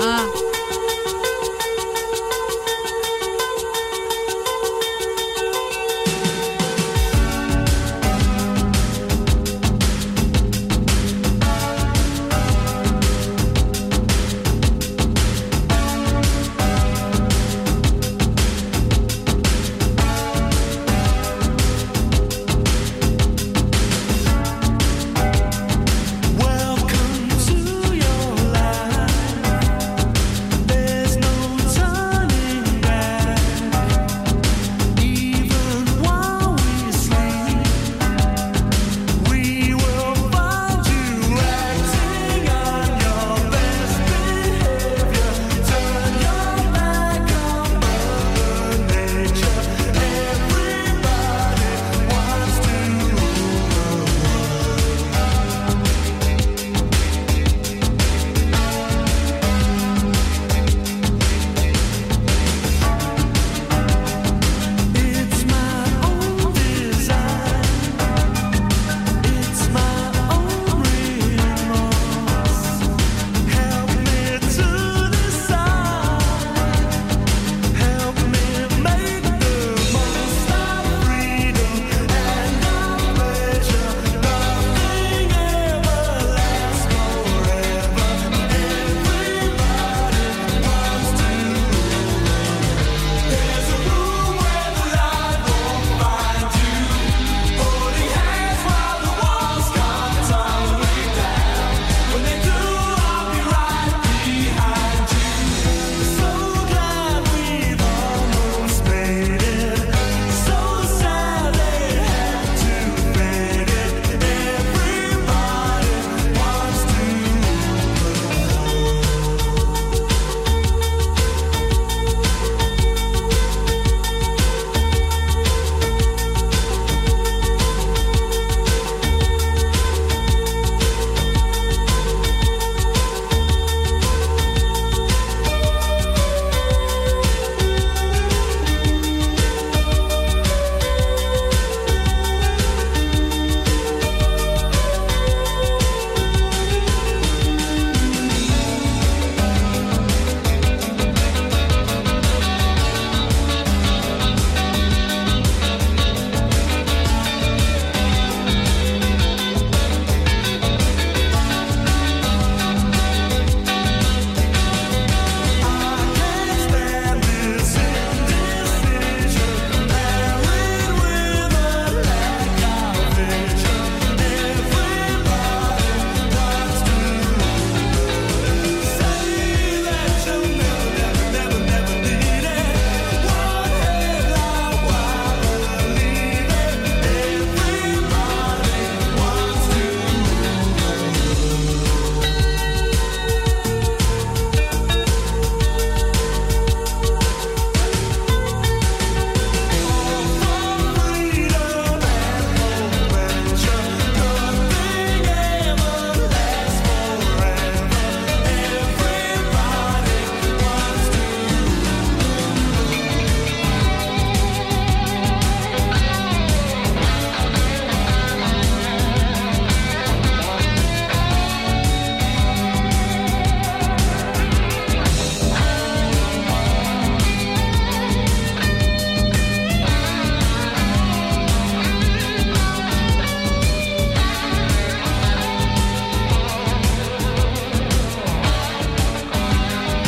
[0.00, 0.45] Ah.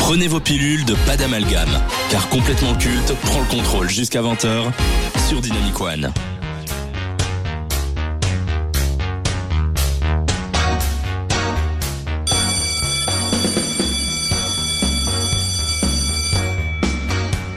[0.08, 1.68] Prenez vos pilules de pas d'amalgame,
[2.08, 4.72] car complètement culte prend le contrôle jusqu'à 20h
[5.28, 6.10] sur Dynamic One.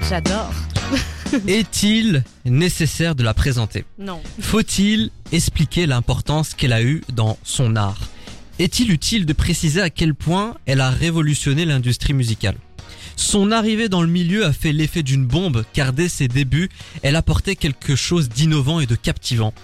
[0.10, 0.52] J'adore.
[1.48, 3.86] Est-il nécessaire de la présenter?
[3.98, 4.20] Non.
[4.42, 8.02] Faut-il expliquer l'importance qu'elle a eue dans son art?
[8.62, 12.58] Est-il utile de préciser à quel point elle a révolutionné l'industrie musicale?
[13.15, 16.69] Son arrivée dans le milieu a fait l'effet d'une bombe car dès ses débuts,
[17.02, 19.56] elle apportait quelque chose d'innovant et de captivant.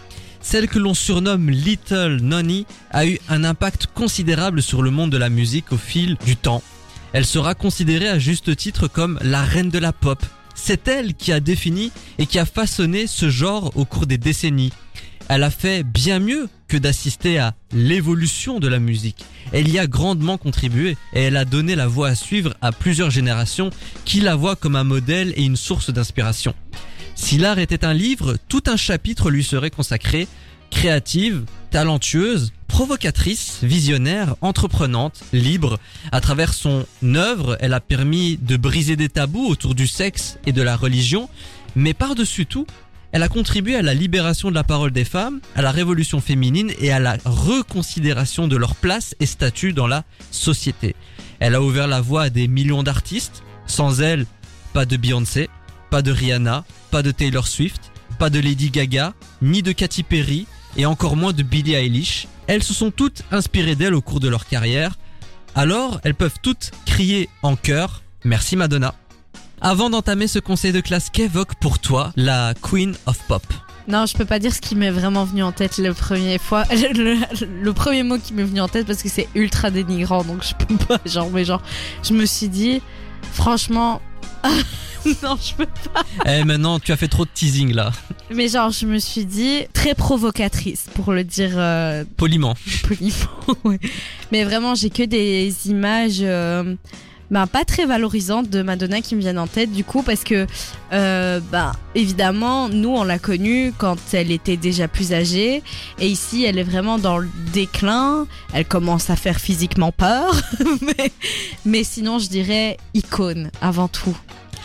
[0.41, 5.17] Celle que l'on surnomme Little Nonny a eu un impact considérable sur le monde de
[5.17, 6.63] la musique au fil du temps.
[7.13, 10.25] Elle sera considérée à juste titre comme la reine de la pop.
[10.55, 14.73] C'est elle qui a défini et qui a façonné ce genre au cours des décennies.
[15.29, 19.25] Elle a fait bien mieux que d'assister à l'évolution de la musique.
[19.51, 23.09] Elle y a grandement contribué et elle a donné la voie à suivre à plusieurs
[23.09, 23.69] générations
[24.05, 26.53] qui la voient comme un modèle et une source d'inspiration.
[27.15, 30.27] Si l'art était un livre, tout un chapitre lui serait consacré.
[30.69, 35.79] Créative, talentueuse, provocatrice, visionnaire, entreprenante, libre.
[36.11, 40.51] À travers son œuvre, elle a permis de briser des tabous autour du sexe et
[40.51, 41.29] de la religion,
[41.75, 42.67] mais par-dessus tout,
[43.11, 46.71] elle a contribué à la libération de la parole des femmes, à la révolution féminine
[46.79, 50.95] et à la reconsidération de leur place et statut dans la société.
[51.39, 53.43] Elle a ouvert la voie à des millions d'artistes.
[53.65, 54.25] Sans elle,
[54.73, 55.49] pas de Beyoncé,
[55.89, 60.47] pas de Rihanna, pas de Taylor Swift, pas de Lady Gaga, ni de Katy Perry,
[60.77, 62.27] et encore moins de Billie Eilish.
[62.47, 64.95] Elles se sont toutes inspirées d'elle au cours de leur carrière.
[65.55, 68.93] Alors, elles peuvent toutes crier en chœur Merci Madonna.
[69.61, 73.43] Avant d'entamer ce conseil de classe, qu'évoque pour toi la Queen of Pop?
[73.87, 76.63] Non, je peux pas dire ce qui m'est vraiment venu en tête le premier fois.
[76.71, 80.23] Le, le- le premier mot qui m'est venu en tête parce que c'est ultra dénigrant,
[80.23, 80.99] donc je peux pas.
[81.05, 81.61] Genre, mais genre,
[82.03, 82.81] je me suis dit,
[83.33, 84.01] franchement,
[85.23, 86.03] non, je peux pas.
[86.25, 87.91] Eh maintenant, tu as fait trop de teasing là.
[88.29, 92.55] Mais genre, je me suis dit très provocatrice pour le dire euh, Poliment.
[92.83, 93.15] poliment.
[93.63, 93.79] ouais.
[94.33, 96.17] Mais vraiment, j'ai que des images.
[96.21, 96.75] euh,
[97.31, 100.47] ben, pas très valorisantes de Madonna qui me viennent en tête du coup parce que
[100.93, 105.63] euh, ben, évidemment nous on l'a connue quand elle était déjà plus âgée.
[105.99, 108.27] Et ici elle est vraiment dans le déclin.
[108.53, 110.41] Elle commence à faire physiquement peur.
[110.81, 111.11] Mais,
[111.65, 114.15] mais sinon je dirais icône avant tout.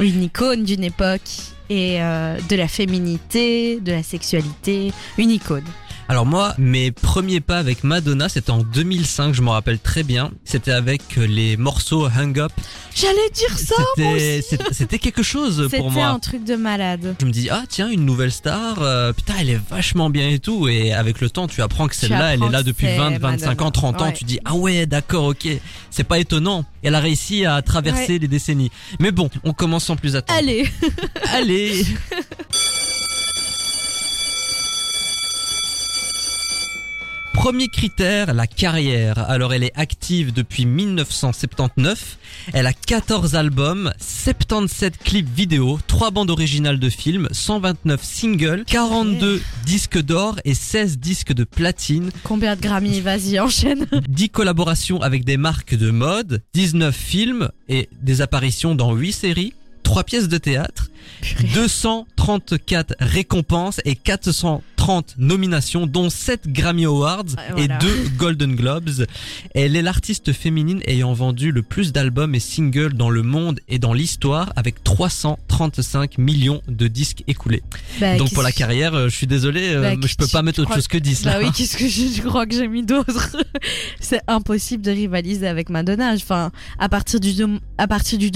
[0.01, 1.21] Une icône d'une époque
[1.69, 4.93] et euh, de la féminité de la sexualité.
[5.19, 5.65] Une icône
[6.13, 10.31] Alors moi, mes premiers pas avec Madonna, c'était en 2005, je me rappelle très bien.
[10.45, 12.53] C'était avec euh, les morceaux Hung Up.
[12.95, 16.09] j'allais dire ça C'était c'était- c'était quelque chose C'était pour moi.
[16.09, 17.17] un truc de malade.
[17.19, 20.39] Je me dis ah tiens une nouvelle star euh, putain elle est vachement bien et
[20.39, 23.19] tout et avec le temps tu apprends que celle-là elle est là depuis c'est 20
[23.19, 23.67] 25 Madonna.
[23.67, 25.49] ans 30 ans tu dis ah ouais d'accord OK
[25.91, 28.19] c'est pas étonnant elle a réussi à traverser Ouais.
[28.19, 28.71] les décennies
[29.01, 30.69] mais bon on commence sans plus attendre Allez,
[31.33, 31.87] allez
[37.43, 39.19] Premier critère, la carrière.
[39.29, 42.17] Alors elle est active depuis 1979.
[42.53, 49.43] Elle a 14 albums, 77 clips vidéo, 3 bandes originales de films, 129 singles, 42
[49.67, 53.89] disques d'or et 16 disques de platine, combien de Grammy Vas-y, enchaîne.
[54.09, 59.53] 10 collaborations avec des marques de mode, 19 films et des apparitions dans 8 séries,
[59.83, 60.91] 3 pièces de théâtre,
[61.55, 67.25] 234 récompenses et 430 nominations, dont 7 Grammy Awards
[67.57, 67.79] et voilà.
[67.79, 69.07] 2 Golden Globes.
[69.55, 73.79] Elle est l'artiste féminine ayant vendu le plus d'albums et singles dans le monde et
[73.79, 77.63] dans l'histoire avec 335 millions de disques écoulés.
[78.01, 80.61] Bah, Donc pour la carrière, euh, je suis désolé, euh, Bah, je peux pas mettre
[80.61, 81.45] autre chose que 10 Bah là.
[81.47, 83.37] oui, qu'est-ce que je, je crois que j'ai mis d'autre
[84.01, 86.13] C'est impossible de rivaliser avec Madonna.
[86.15, 87.33] Enfin, à partir du
[87.79, 88.31] à partir du.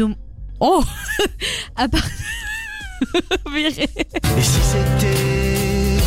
[0.61, 0.83] Oh,
[1.77, 2.07] à part...
[3.57, 3.71] Et
[4.43, 5.99] si c'était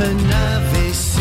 [0.00, 1.20] un AVC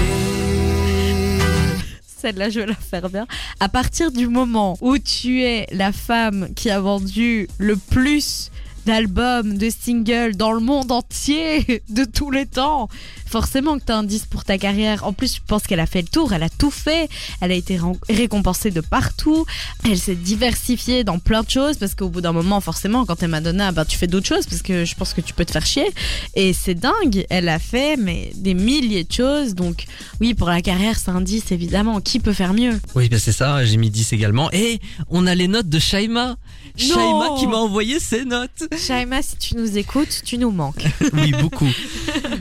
[2.17, 3.28] Celle-là, je vais la faire bien.
[3.60, 8.52] À partir du moment où tu es la femme qui a vendu le plus
[8.86, 12.89] d'albums, de singles dans le monde entier de tous les temps,
[13.26, 15.06] forcément que tu as un 10 pour ta carrière.
[15.06, 17.56] En plus, je pense qu'elle a fait le tour, elle a tout fait, elle a
[17.56, 19.46] été récompensée de partout,
[19.86, 23.27] elle s'est diversifiée dans plein de choses parce qu'au bout d'un moment, forcément, quand t'es
[23.27, 25.65] Madonna, ben, tu fais d'autres choses parce que je pense que tu peux te faire
[25.65, 25.90] chier.
[26.36, 29.56] Et c'est dingue, elle a fait mais des milliers de choses.
[29.56, 29.86] Donc
[30.19, 32.02] oui, pour la carrière, c'est un 10 évidemment.
[32.02, 32.79] Qui peut faire mieux?
[32.96, 34.52] Oui, ben c'est ça, j'ai mis 10 également.
[34.52, 34.79] Et
[35.10, 36.36] on a les notes de Shaima.
[36.75, 38.63] Shaima qui m'a envoyé ses notes.
[38.78, 40.86] Shaima, si tu nous écoutes, tu nous manques.
[41.13, 41.69] Oui, beaucoup.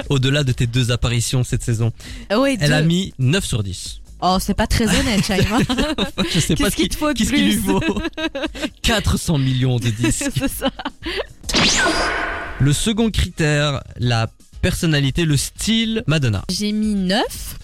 [0.09, 1.93] Au-delà de tes deux apparitions cette saison.
[2.29, 4.01] Ah Elle a mis 9 sur 10.
[4.23, 5.59] Oh, c'est pas très honnête, Shaima.
[6.33, 7.81] Je sais pas ce qu'il qui, te faut de qu'est-ce qui lui plus vaut
[8.83, 10.31] 400 millions de disques.
[10.37, 10.71] c'est ça.
[12.61, 14.29] Le second critère, la
[14.61, 16.45] personnalité, le style Madonna.
[16.51, 17.23] J'ai mis 9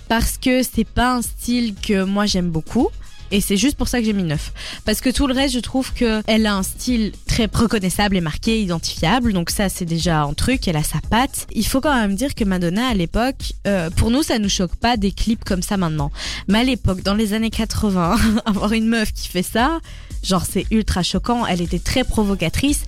[0.08, 2.88] parce que c'est pas un style que moi j'aime beaucoup.
[3.30, 4.52] Et c'est juste pour ça que j'ai mis 9.
[4.84, 8.20] Parce que tout le reste, je trouve que elle a un style très reconnaissable et
[8.20, 9.32] marqué, identifiable.
[9.32, 10.68] Donc ça, c'est déjà un truc.
[10.68, 11.46] Elle a sa patte.
[11.52, 14.76] Il faut quand même dire que Madonna, à l'époque, euh, pour nous, ça nous choque
[14.76, 16.10] pas des clips comme ça maintenant.
[16.48, 18.16] Mais à l'époque, dans les années 80,
[18.46, 19.80] avoir une meuf qui fait ça,
[20.22, 21.46] genre c'est ultra choquant.
[21.46, 22.84] Elle était très provocatrice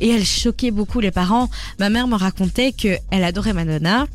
[0.00, 1.48] et elle choquait beaucoup les parents.
[1.78, 4.06] Ma mère me racontait que elle adorait Madonna.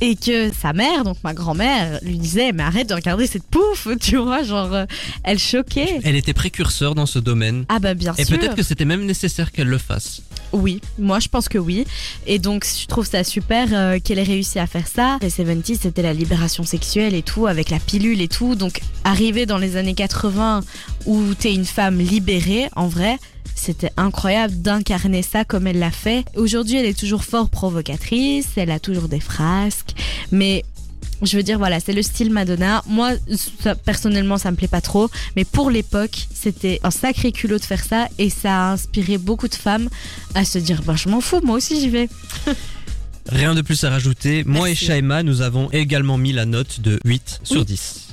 [0.00, 3.88] Et que sa mère, donc ma grand-mère, lui disait mais arrête de regarder cette pouffe,
[4.00, 4.84] tu vois, genre euh,
[5.22, 6.00] elle choquait.
[6.04, 7.64] Elle était précurseur dans ce domaine.
[7.68, 8.38] Ah bah bien Et sûr.
[8.38, 10.22] peut-être que c'était même nécessaire qu'elle le fasse.
[10.52, 11.84] Oui, moi je pense que oui.
[12.26, 15.18] Et donc je trouve ça super euh, qu'elle ait réussi à faire ça.
[15.20, 18.54] Les 70 c'était la libération sexuelle et tout, avec la pilule et tout.
[18.54, 20.62] Donc arriver dans les années 80
[21.06, 23.18] où t'es une femme libérée, en vrai,
[23.54, 26.24] c'était incroyable d'incarner ça comme elle l'a fait.
[26.36, 29.94] Aujourd'hui elle est toujours fort provocatrice, elle a toujours des frasques,
[30.30, 30.64] mais...
[31.22, 32.82] Je veux dire, voilà, c'est le style Madonna.
[32.86, 33.12] Moi,
[33.60, 35.10] ça, personnellement, ça me plaît pas trop.
[35.36, 38.08] Mais pour l'époque, c'était un sacré culot de faire ça.
[38.18, 39.88] Et ça a inspiré beaucoup de femmes
[40.34, 42.08] à se dire, bah, je m'en fous, moi aussi j'y vais.
[43.28, 44.44] Rien de plus à rajouter.
[44.44, 44.84] Moi Merci.
[44.84, 48.08] et Shaima, nous avons également mis la note de 8 sur 10.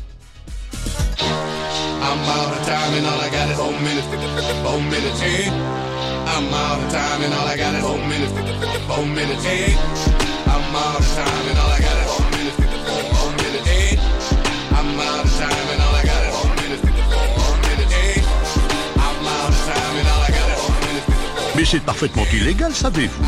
[21.61, 23.23] Mais c'est parfaitement illégal, savez-vous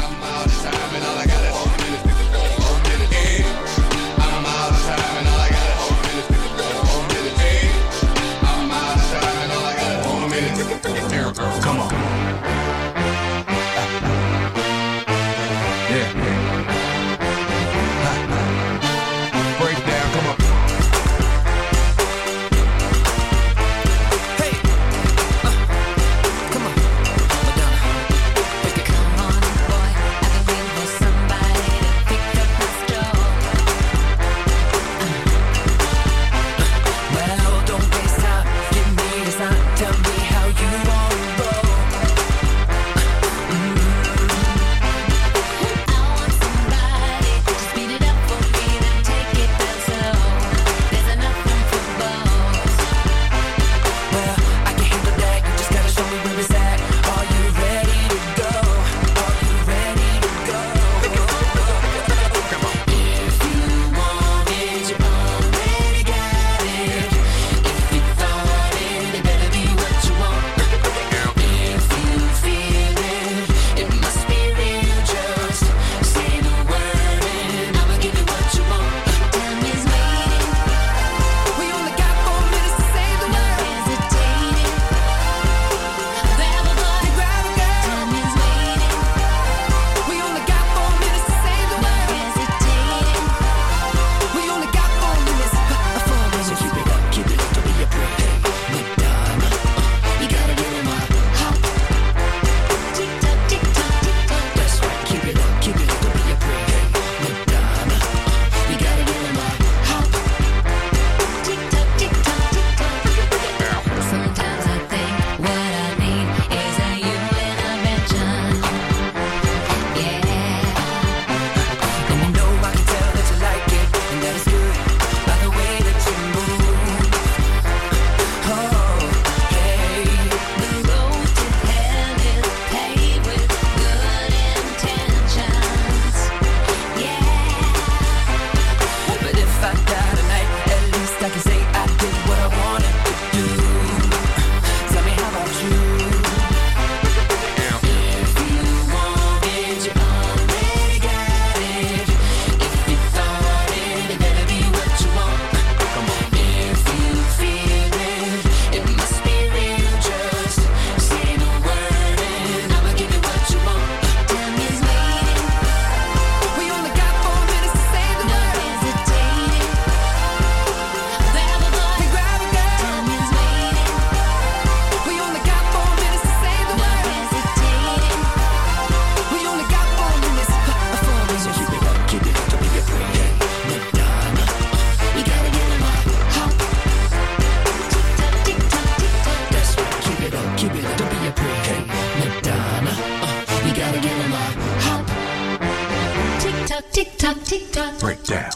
[197.99, 198.51] breakdown.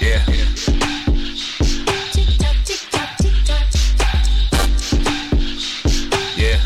[0.00, 0.22] Yeah.
[6.36, 6.56] Yeah.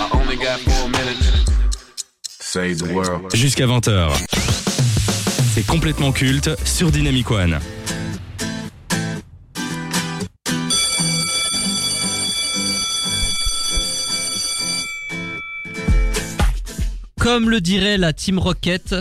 [0.00, 1.30] I only got four minutes.
[2.40, 3.34] Save the world.
[3.34, 4.12] Jusqu'à 20h.
[5.54, 7.58] C'est complètement culte sur Dynamic One.
[17.28, 18.94] Comme le dirait la Team Rocket,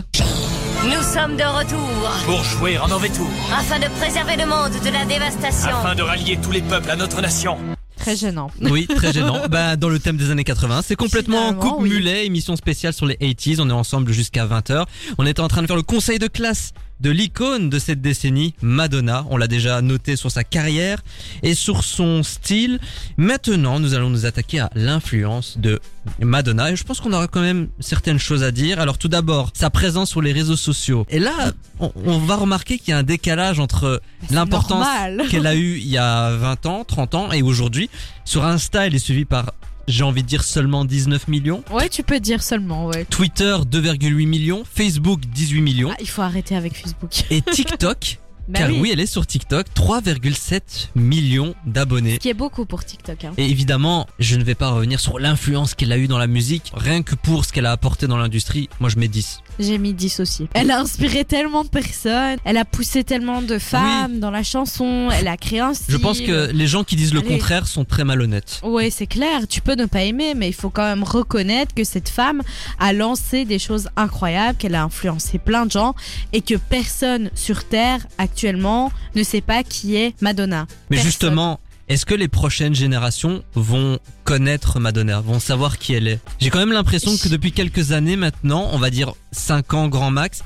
[0.83, 4.89] Nous sommes de retour Pour jouer en mauvais tour, afin de préserver le monde de
[4.91, 5.69] la dévastation.
[5.69, 7.57] afin de rallier tous les peuples à notre nation.
[7.95, 8.51] Très gênant.
[8.63, 9.43] oui, très gênant.
[9.49, 11.89] bah, dans le thème des années 80, c'est complètement Finalement, coupe oui.
[11.89, 13.61] mulet, émission spéciale sur les 80s.
[13.61, 14.83] On est ensemble jusqu'à 20h.
[15.17, 18.53] On était en train de faire le conseil de classe de l'icône de cette décennie,
[18.61, 19.25] Madonna.
[19.29, 21.03] On l'a déjà noté sur sa carrière
[21.43, 22.79] et sur son style.
[23.17, 25.79] Maintenant, nous allons nous attaquer à l'influence de
[26.21, 28.79] Madonna et je pense qu'on aura quand même certaines choses à dire.
[28.79, 31.05] Alors tout d'abord, sa présence sur les réseaux sociaux.
[31.09, 34.87] Et là, on, on va remarquer qu'il y a un décalage entre l'importance
[35.29, 37.89] qu'elle a eu il y a 20 ans, 30 ans et aujourd'hui.
[38.25, 39.53] Sur Insta, elle est suivie par,
[39.87, 41.63] j'ai envie de dire, seulement 19 millions.
[41.71, 43.05] Ouais, tu peux dire seulement, ouais.
[43.05, 44.63] Twitter, 2,8 millions.
[44.69, 45.89] Facebook, 18 millions.
[45.91, 47.11] Ah, il faut arrêter avec Facebook.
[47.29, 48.79] Et TikTok, Bah car oui.
[48.79, 48.89] oui.
[48.93, 50.61] elle est sur TikTok, 3,7
[50.95, 52.13] millions d'abonnés.
[52.15, 53.25] Ce qui est beaucoup pour TikTok.
[53.25, 53.33] Hein.
[53.37, 56.71] Et évidemment, je ne vais pas revenir sur l'influence qu'elle a eue dans la musique.
[56.73, 59.41] Rien que pour ce qu'elle a apporté dans l'industrie, moi je mets 10.
[59.59, 60.47] J'ai mis 10 aussi.
[60.53, 65.09] Elle a inspiré tellement de personnes, elle a poussé tellement de femmes dans la chanson,
[65.11, 65.93] elle a créé un style.
[65.93, 67.29] Je pense que les gens qui disent le Allez.
[67.29, 68.61] contraire sont très malhonnêtes.
[68.63, 71.83] Ouais, c'est clair, tu peux ne pas aimer, mais il faut quand même reconnaître que
[71.83, 72.43] cette femme
[72.79, 75.95] a lancé des choses incroyables, qu'elle a influencé plein de gens
[76.33, 80.65] et que personne sur Terre actuellement ne sait pas qui est Madonna.
[80.89, 81.05] Mais Personne.
[81.11, 86.19] justement, est-ce que les prochaines générations vont connaître Madonna, vont savoir qui elle est?
[86.39, 90.11] J'ai quand même l'impression que depuis quelques années maintenant, on va dire 5 ans grand
[90.11, 90.43] max,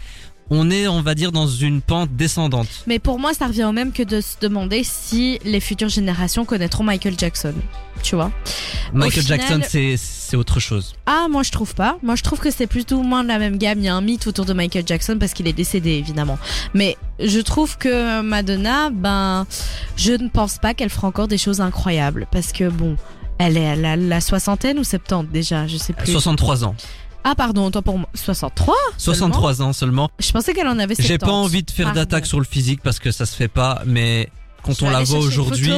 [0.54, 2.68] on est, on va dire, dans une pente descendante.
[2.86, 6.44] Mais pour moi, ça revient au même que de se demander si les futures générations
[6.44, 7.54] connaîtront Michael Jackson.
[8.04, 8.32] Tu vois?
[8.94, 10.96] Michael final- Jackson, c'est c'est autre chose.
[11.06, 11.98] Ah, moi je trouve pas.
[12.04, 13.78] Moi je trouve que c'est plutôt ou moins de la même gamme.
[13.80, 16.38] Il y a un mythe autour de Michael Jackson parce qu'il est décédé évidemment.
[16.74, 19.46] Mais je trouve que Madonna, ben,
[19.96, 22.96] je ne pense pas qu'elle fera encore des choses incroyables parce que bon,
[23.38, 26.12] elle est à la, la soixantaine ou 70 déjà, je sais plus.
[26.12, 26.76] 63 ans.
[27.24, 30.10] Ah pardon, toi pour moi, 63 63 ans seulement.
[30.20, 31.08] Je pensais qu'elle en avait 70.
[31.08, 33.84] J'ai pas envie de faire d'attaque sur le physique parce que ça se fait pas,
[33.86, 34.30] mais
[34.64, 35.72] quand Je on la voit aujourd'hui,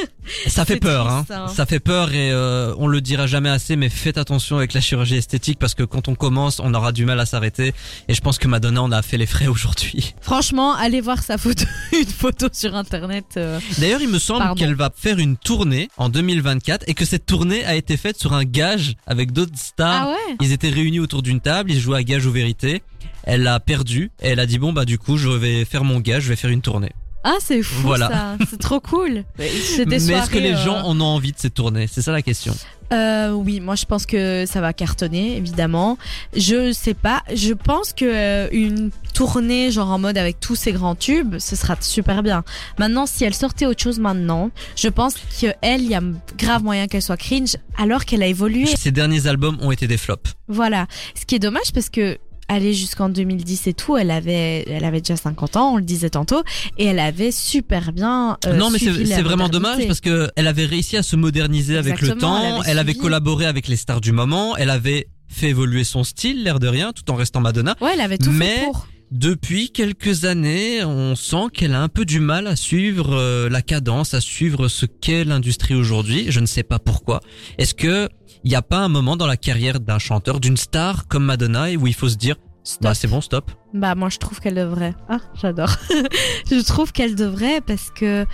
[0.46, 1.24] ça fait peur, hein.
[1.24, 1.48] triste, hein.
[1.48, 4.80] Ça fait peur et euh, on le dira jamais assez, mais faites attention avec la
[4.80, 7.74] chirurgie esthétique parce que quand on commence, on aura du mal à s'arrêter.
[8.08, 10.14] Et je pense que Madonna en a fait les frais aujourd'hui.
[10.20, 13.24] Franchement, allez voir sa photo, une photo sur internet.
[13.36, 13.58] euh.
[13.78, 17.64] D'ailleurs, il me semble qu'elle va faire une tournée en 2024 et que cette tournée
[17.64, 20.06] a été faite sur un gage avec d'autres stars.
[20.08, 22.82] Ah ouais Ils étaient réunis autour d'une table, ils jouaient à gage ou vérité.
[23.24, 26.00] Elle a perdu et elle a dit bon bah du coup je vais faire mon
[26.00, 26.90] gage, je vais faire une tournée.
[27.22, 28.08] Ah, c'est fou Voilà.
[28.08, 28.46] ça.
[28.48, 29.24] C'est trop cool.
[29.38, 31.86] C'est des Mais est-ce que les euh, gens en ont envie de cette tournée?
[31.90, 32.54] C'est ça la question.
[32.92, 35.96] Euh, oui, moi je pense que ça va cartonner, évidemment.
[36.34, 37.22] Je sais pas.
[37.32, 41.54] Je pense que euh, une tournée genre en mode avec tous ces grands tubes, ce
[41.56, 42.42] sera super bien.
[42.78, 46.00] Maintenant, si elle sortait autre chose maintenant, je pense que elle, il y a
[46.36, 48.66] grave moyen qu'elle soit cringe, alors qu'elle a évolué.
[48.66, 50.32] Ses derniers albums ont été des flops.
[50.48, 50.86] Voilà.
[51.14, 52.18] Ce qui est dommage parce que
[52.50, 56.10] aller jusqu'en 2010 et tout, elle avait, elle avait déjà 50 ans, on le disait
[56.10, 56.42] tantôt,
[56.78, 58.36] et elle avait super bien.
[58.46, 62.00] euh, non, mais c'est vraiment dommage parce que elle avait réussi à se moderniser avec
[62.00, 62.60] le elle temps.
[62.60, 64.56] avait Elle avait collaboré avec les stars du moment.
[64.56, 67.76] Elle avait fait évoluer son style, l'air de rien, tout en restant Madonna.
[67.80, 68.88] Ouais, elle avait tout Mais fait pour.
[69.12, 73.62] depuis quelques années, on sent qu'elle a un peu du mal à suivre euh, la
[73.62, 76.26] cadence, à suivre ce qu'est l'industrie aujourd'hui.
[76.30, 77.20] Je ne sais pas pourquoi.
[77.58, 78.08] Est-ce que
[78.44, 81.70] il n'y a pas un moment dans la carrière d'un chanteur, d'une star comme Madonna,
[81.72, 82.36] où il faut se dire,
[82.80, 83.50] bah c'est bon, stop.
[83.74, 84.94] Bah moi je trouve qu'elle devrait.
[85.08, 85.70] Ah, j'adore.
[86.50, 88.26] je trouve qu'elle devrait parce que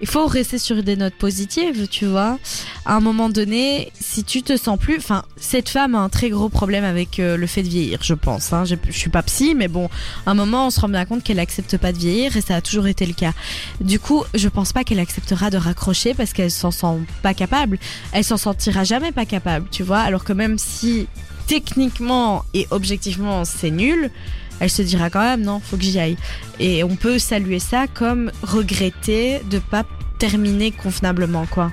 [0.00, 2.38] il faut rester sur des notes positives, tu vois.
[2.86, 6.30] À un moment donné, si tu te sens plus, enfin, cette femme a un très
[6.30, 8.52] gros problème avec euh, le fait de vieillir, je pense.
[8.52, 8.64] Hein.
[8.64, 9.88] Je je suis pas psy, mais bon,
[10.26, 12.56] à un moment, on se rend bien compte qu'elle accepte pas de vieillir et ça
[12.56, 13.32] a toujours été le cas.
[13.80, 17.78] Du coup, je pense pas qu'elle acceptera de raccrocher parce qu'elle s'en sent pas capable.
[18.12, 20.00] Elle s'en sentira jamais pas capable, tu vois.
[20.00, 21.08] Alors que même si
[21.46, 24.10] techniquement et objectivement c'est nul,
[24.60, 26.16] elle se dira quand même non, faut que j'y aille.
[26.58, 29.84] Et on peut saluer ça comme regretter de pas
[30.18, 31.72] terminer convenablement quoi.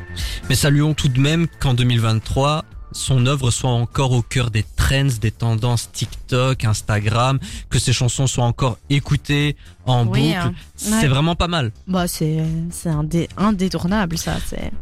[0.50, 2.64] Mais saluons tout de même qu'en 2023,
[2.94, 7.38] son œuvre soit encore au cœur des trends, des tendances TikTok, Instagram,
[7.70, 10.38] que ses chansons soient encore écoutées en Oui, boucle.
[10.40, 10.54] hein.
[10.78, 11.08] C'est Ouais.
[11.08, 11.74] vraiment pas mal.
[11.88, 12.38] Bah, c'est
[12.86, 14.38] indé- indétournable, ça.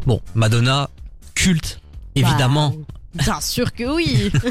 [0.05, 0.89] Bon, Madonna,
[1.33, 1.81] culte,
[2.13, 2.75] évidemment.
[3.15, 4.31] Bah, bien sûr que oui.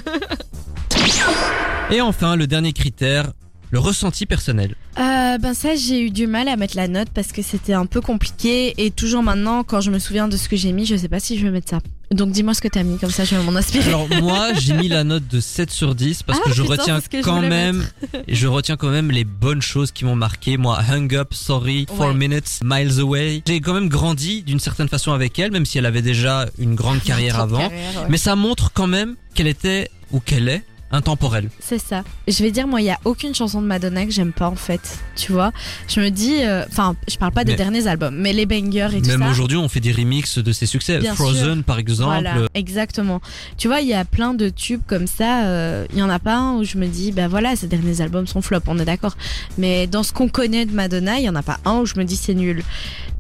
[1.90, 3.32] Et enfin, le dernier critère,
[3.74, 4.76] le ressenti personnel.
[5.00, 7.86] Euh, ben ça, j'ai eu du mal à mettre la note parce que c'était un
[7.86, 10.94] peu compliqué et toujours maintenant, quand je me souviens de ce que j'ai mis, je
[10.94, 11.80] sais pas si je vais mettre ça.
[12.12, 13.88] Donc dis-moi ce que t'as mis, comme ça je vais m'en inspirer.
[13.88, 16.74] Alors moi, j'ai mis la note de 7 sur 10 parce Ah, que je putain,
[16.76, 17.84] retiens que quand même
[18.28, 20.56] je retiens quand même les bonnes choses qui m'ont marqué.
[20.56, 22.14] Moi, Hung Up, Sorry, Four Ouais.
[22.14, 23.42] Minutes, Miles Away.
[23.48, 26.76] J'ai quand même grandi d'une certaine façon avec elle même si elle avait déjà une
[26.76, 27.58] grande carrière avant.
[27.58, 28.06] carrière, ouais.
[28.08, 30.62] Mais ça montre quand même qu'elle était ou qu'elle est
[30.94, 31.50] intemporelle.
[31.60, 32.02] C'est ça.
[32.26, 34.54] Je vais dire, moi, il y a aucune chanson de Madonna que j'aime pas en
[34.56, 34.98] fait.
[35.16, 35.52] Tu vois,
[35.88, 38.88] je me dis, euh, enfin, je parle pas des Mais- derniers albums, mais les bangers
[38.94, 39.30] et tout Même ça.
[39.30, 40.98] aujourd'hui, on fait des remixes de ses succès.
[40.98, 41.64] Bien Frozen sûr.
[41.64, 42.10] par exemple.
[42.10, 43.20] Voilà, exactement.
[43.58, 45.44] Tu vois, il y a plein de tubes comme ça.
[45.46, 48.00] euh, Il y en a pas un où je me dis, bah voilà, ces derniers
[48.00, 49.16] albums sont flop, on est d'accord.
[49.58, 51.94] Mais dans ce qu'on connaît de Madonna, il y en a pas un où je
[51.96, 52.62] me dis c'est nul.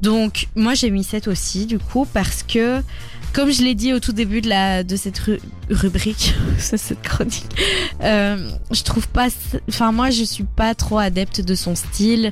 [0.02, 2.82] Donc moi j'ai mis 7 aussi du coup parce que
[3.34, 7.44] comme je l'ai dit au tout début de la de cette ru- rubrique, cette chronique,
[8.02, 9.28] euh, je trouve pas,
[9.68, 12.30] enfin moi je suis pas trop adepte de son style.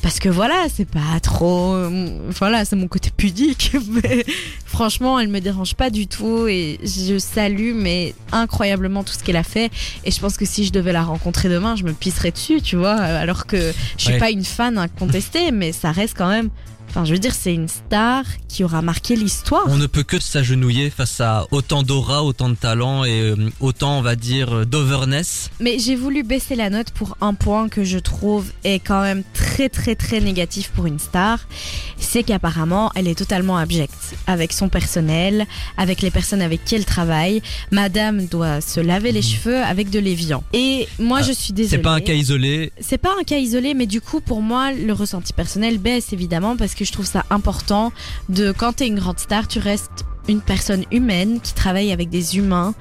[0.00, 1.74] Parce que voilà, c'est pas trop.
[1.74, 3.70] euh, Voilà, c'est mon côté pudique.
[4.02, 4.24] Mais
[4.64, 6.48] franchement, elle me dérange pas du tout.
[6.48, 9.70] Et je salue, mais incroyablement tout ce qu'elle a fait.
[10.04, 12.74] Et je pense que si je devais la rencontrer demain, je me pisserais dessus, tu
[12.74, 12.94] vois.
[12.96, 14.18] Alors que je suis Ouais.
[14.18, 16.50] pas une fan incontestée, mais ça reste quand même.
[16.94, 19.64] Enfin, je veux dire, c'est une star qui aura marqué l'histoire.
[19.68, 23.98] On ne peut que s'agenouiller face à autant d'aura, autant de talent et euh, autant,
[23.98, 25.48] on va dire, euh, d'overness.
[25.58, 29.22] Mais j'ai voulu baisser la note pour un point que je trouve est quand même
[29.32, 31.38] très très très négatif pour une star.
[31.96, 35.46] C'est qu'apparemment elle est totalement abjecte avec son personnel,
[35.78, 37.40] avec les personnes avec qui elle travaille.
[37.70, 40.44] Madame doit se laver les cheveux avec de l'évian.
[40.52, 41.72] Et moi je suis désolée.
[41.72, 42.70] Ah, C'est pas un cas isolé.
[42.80, 46.56] C'est pas un cas isolé, mais du coup, pour moi, le ressenti personnel baisse évidemment
[46.56, 47.92] parce que je trouve ça important
[48.28, 52.36] de quand t'es une grande star, tu restes une personne humaine qui travaille avec des
[52.36, 52.74] humains.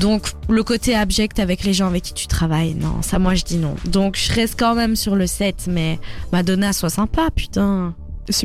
[0.00, 3.44] Donc, le côté abject avec les gens avec qui tu travailles, non, ça, moi, je
[3.44, 3.76] dis non.
[3.86, 5.98] Donc, je reste quand même sur le 7, mais
[6.32, 7.94] Madonna, sois sympa, putain.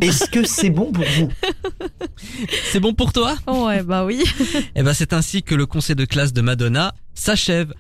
[0.02, 1.30] Est-ce que c'est bon pour vous?
[2.72, 3.36] C'est bon pour toi?
[3.48, 4.24] Ouais, bah oui.
[4.76, 7.74] Eh ben, c'est ainsi que le conseil de classe de Madonna s'achève.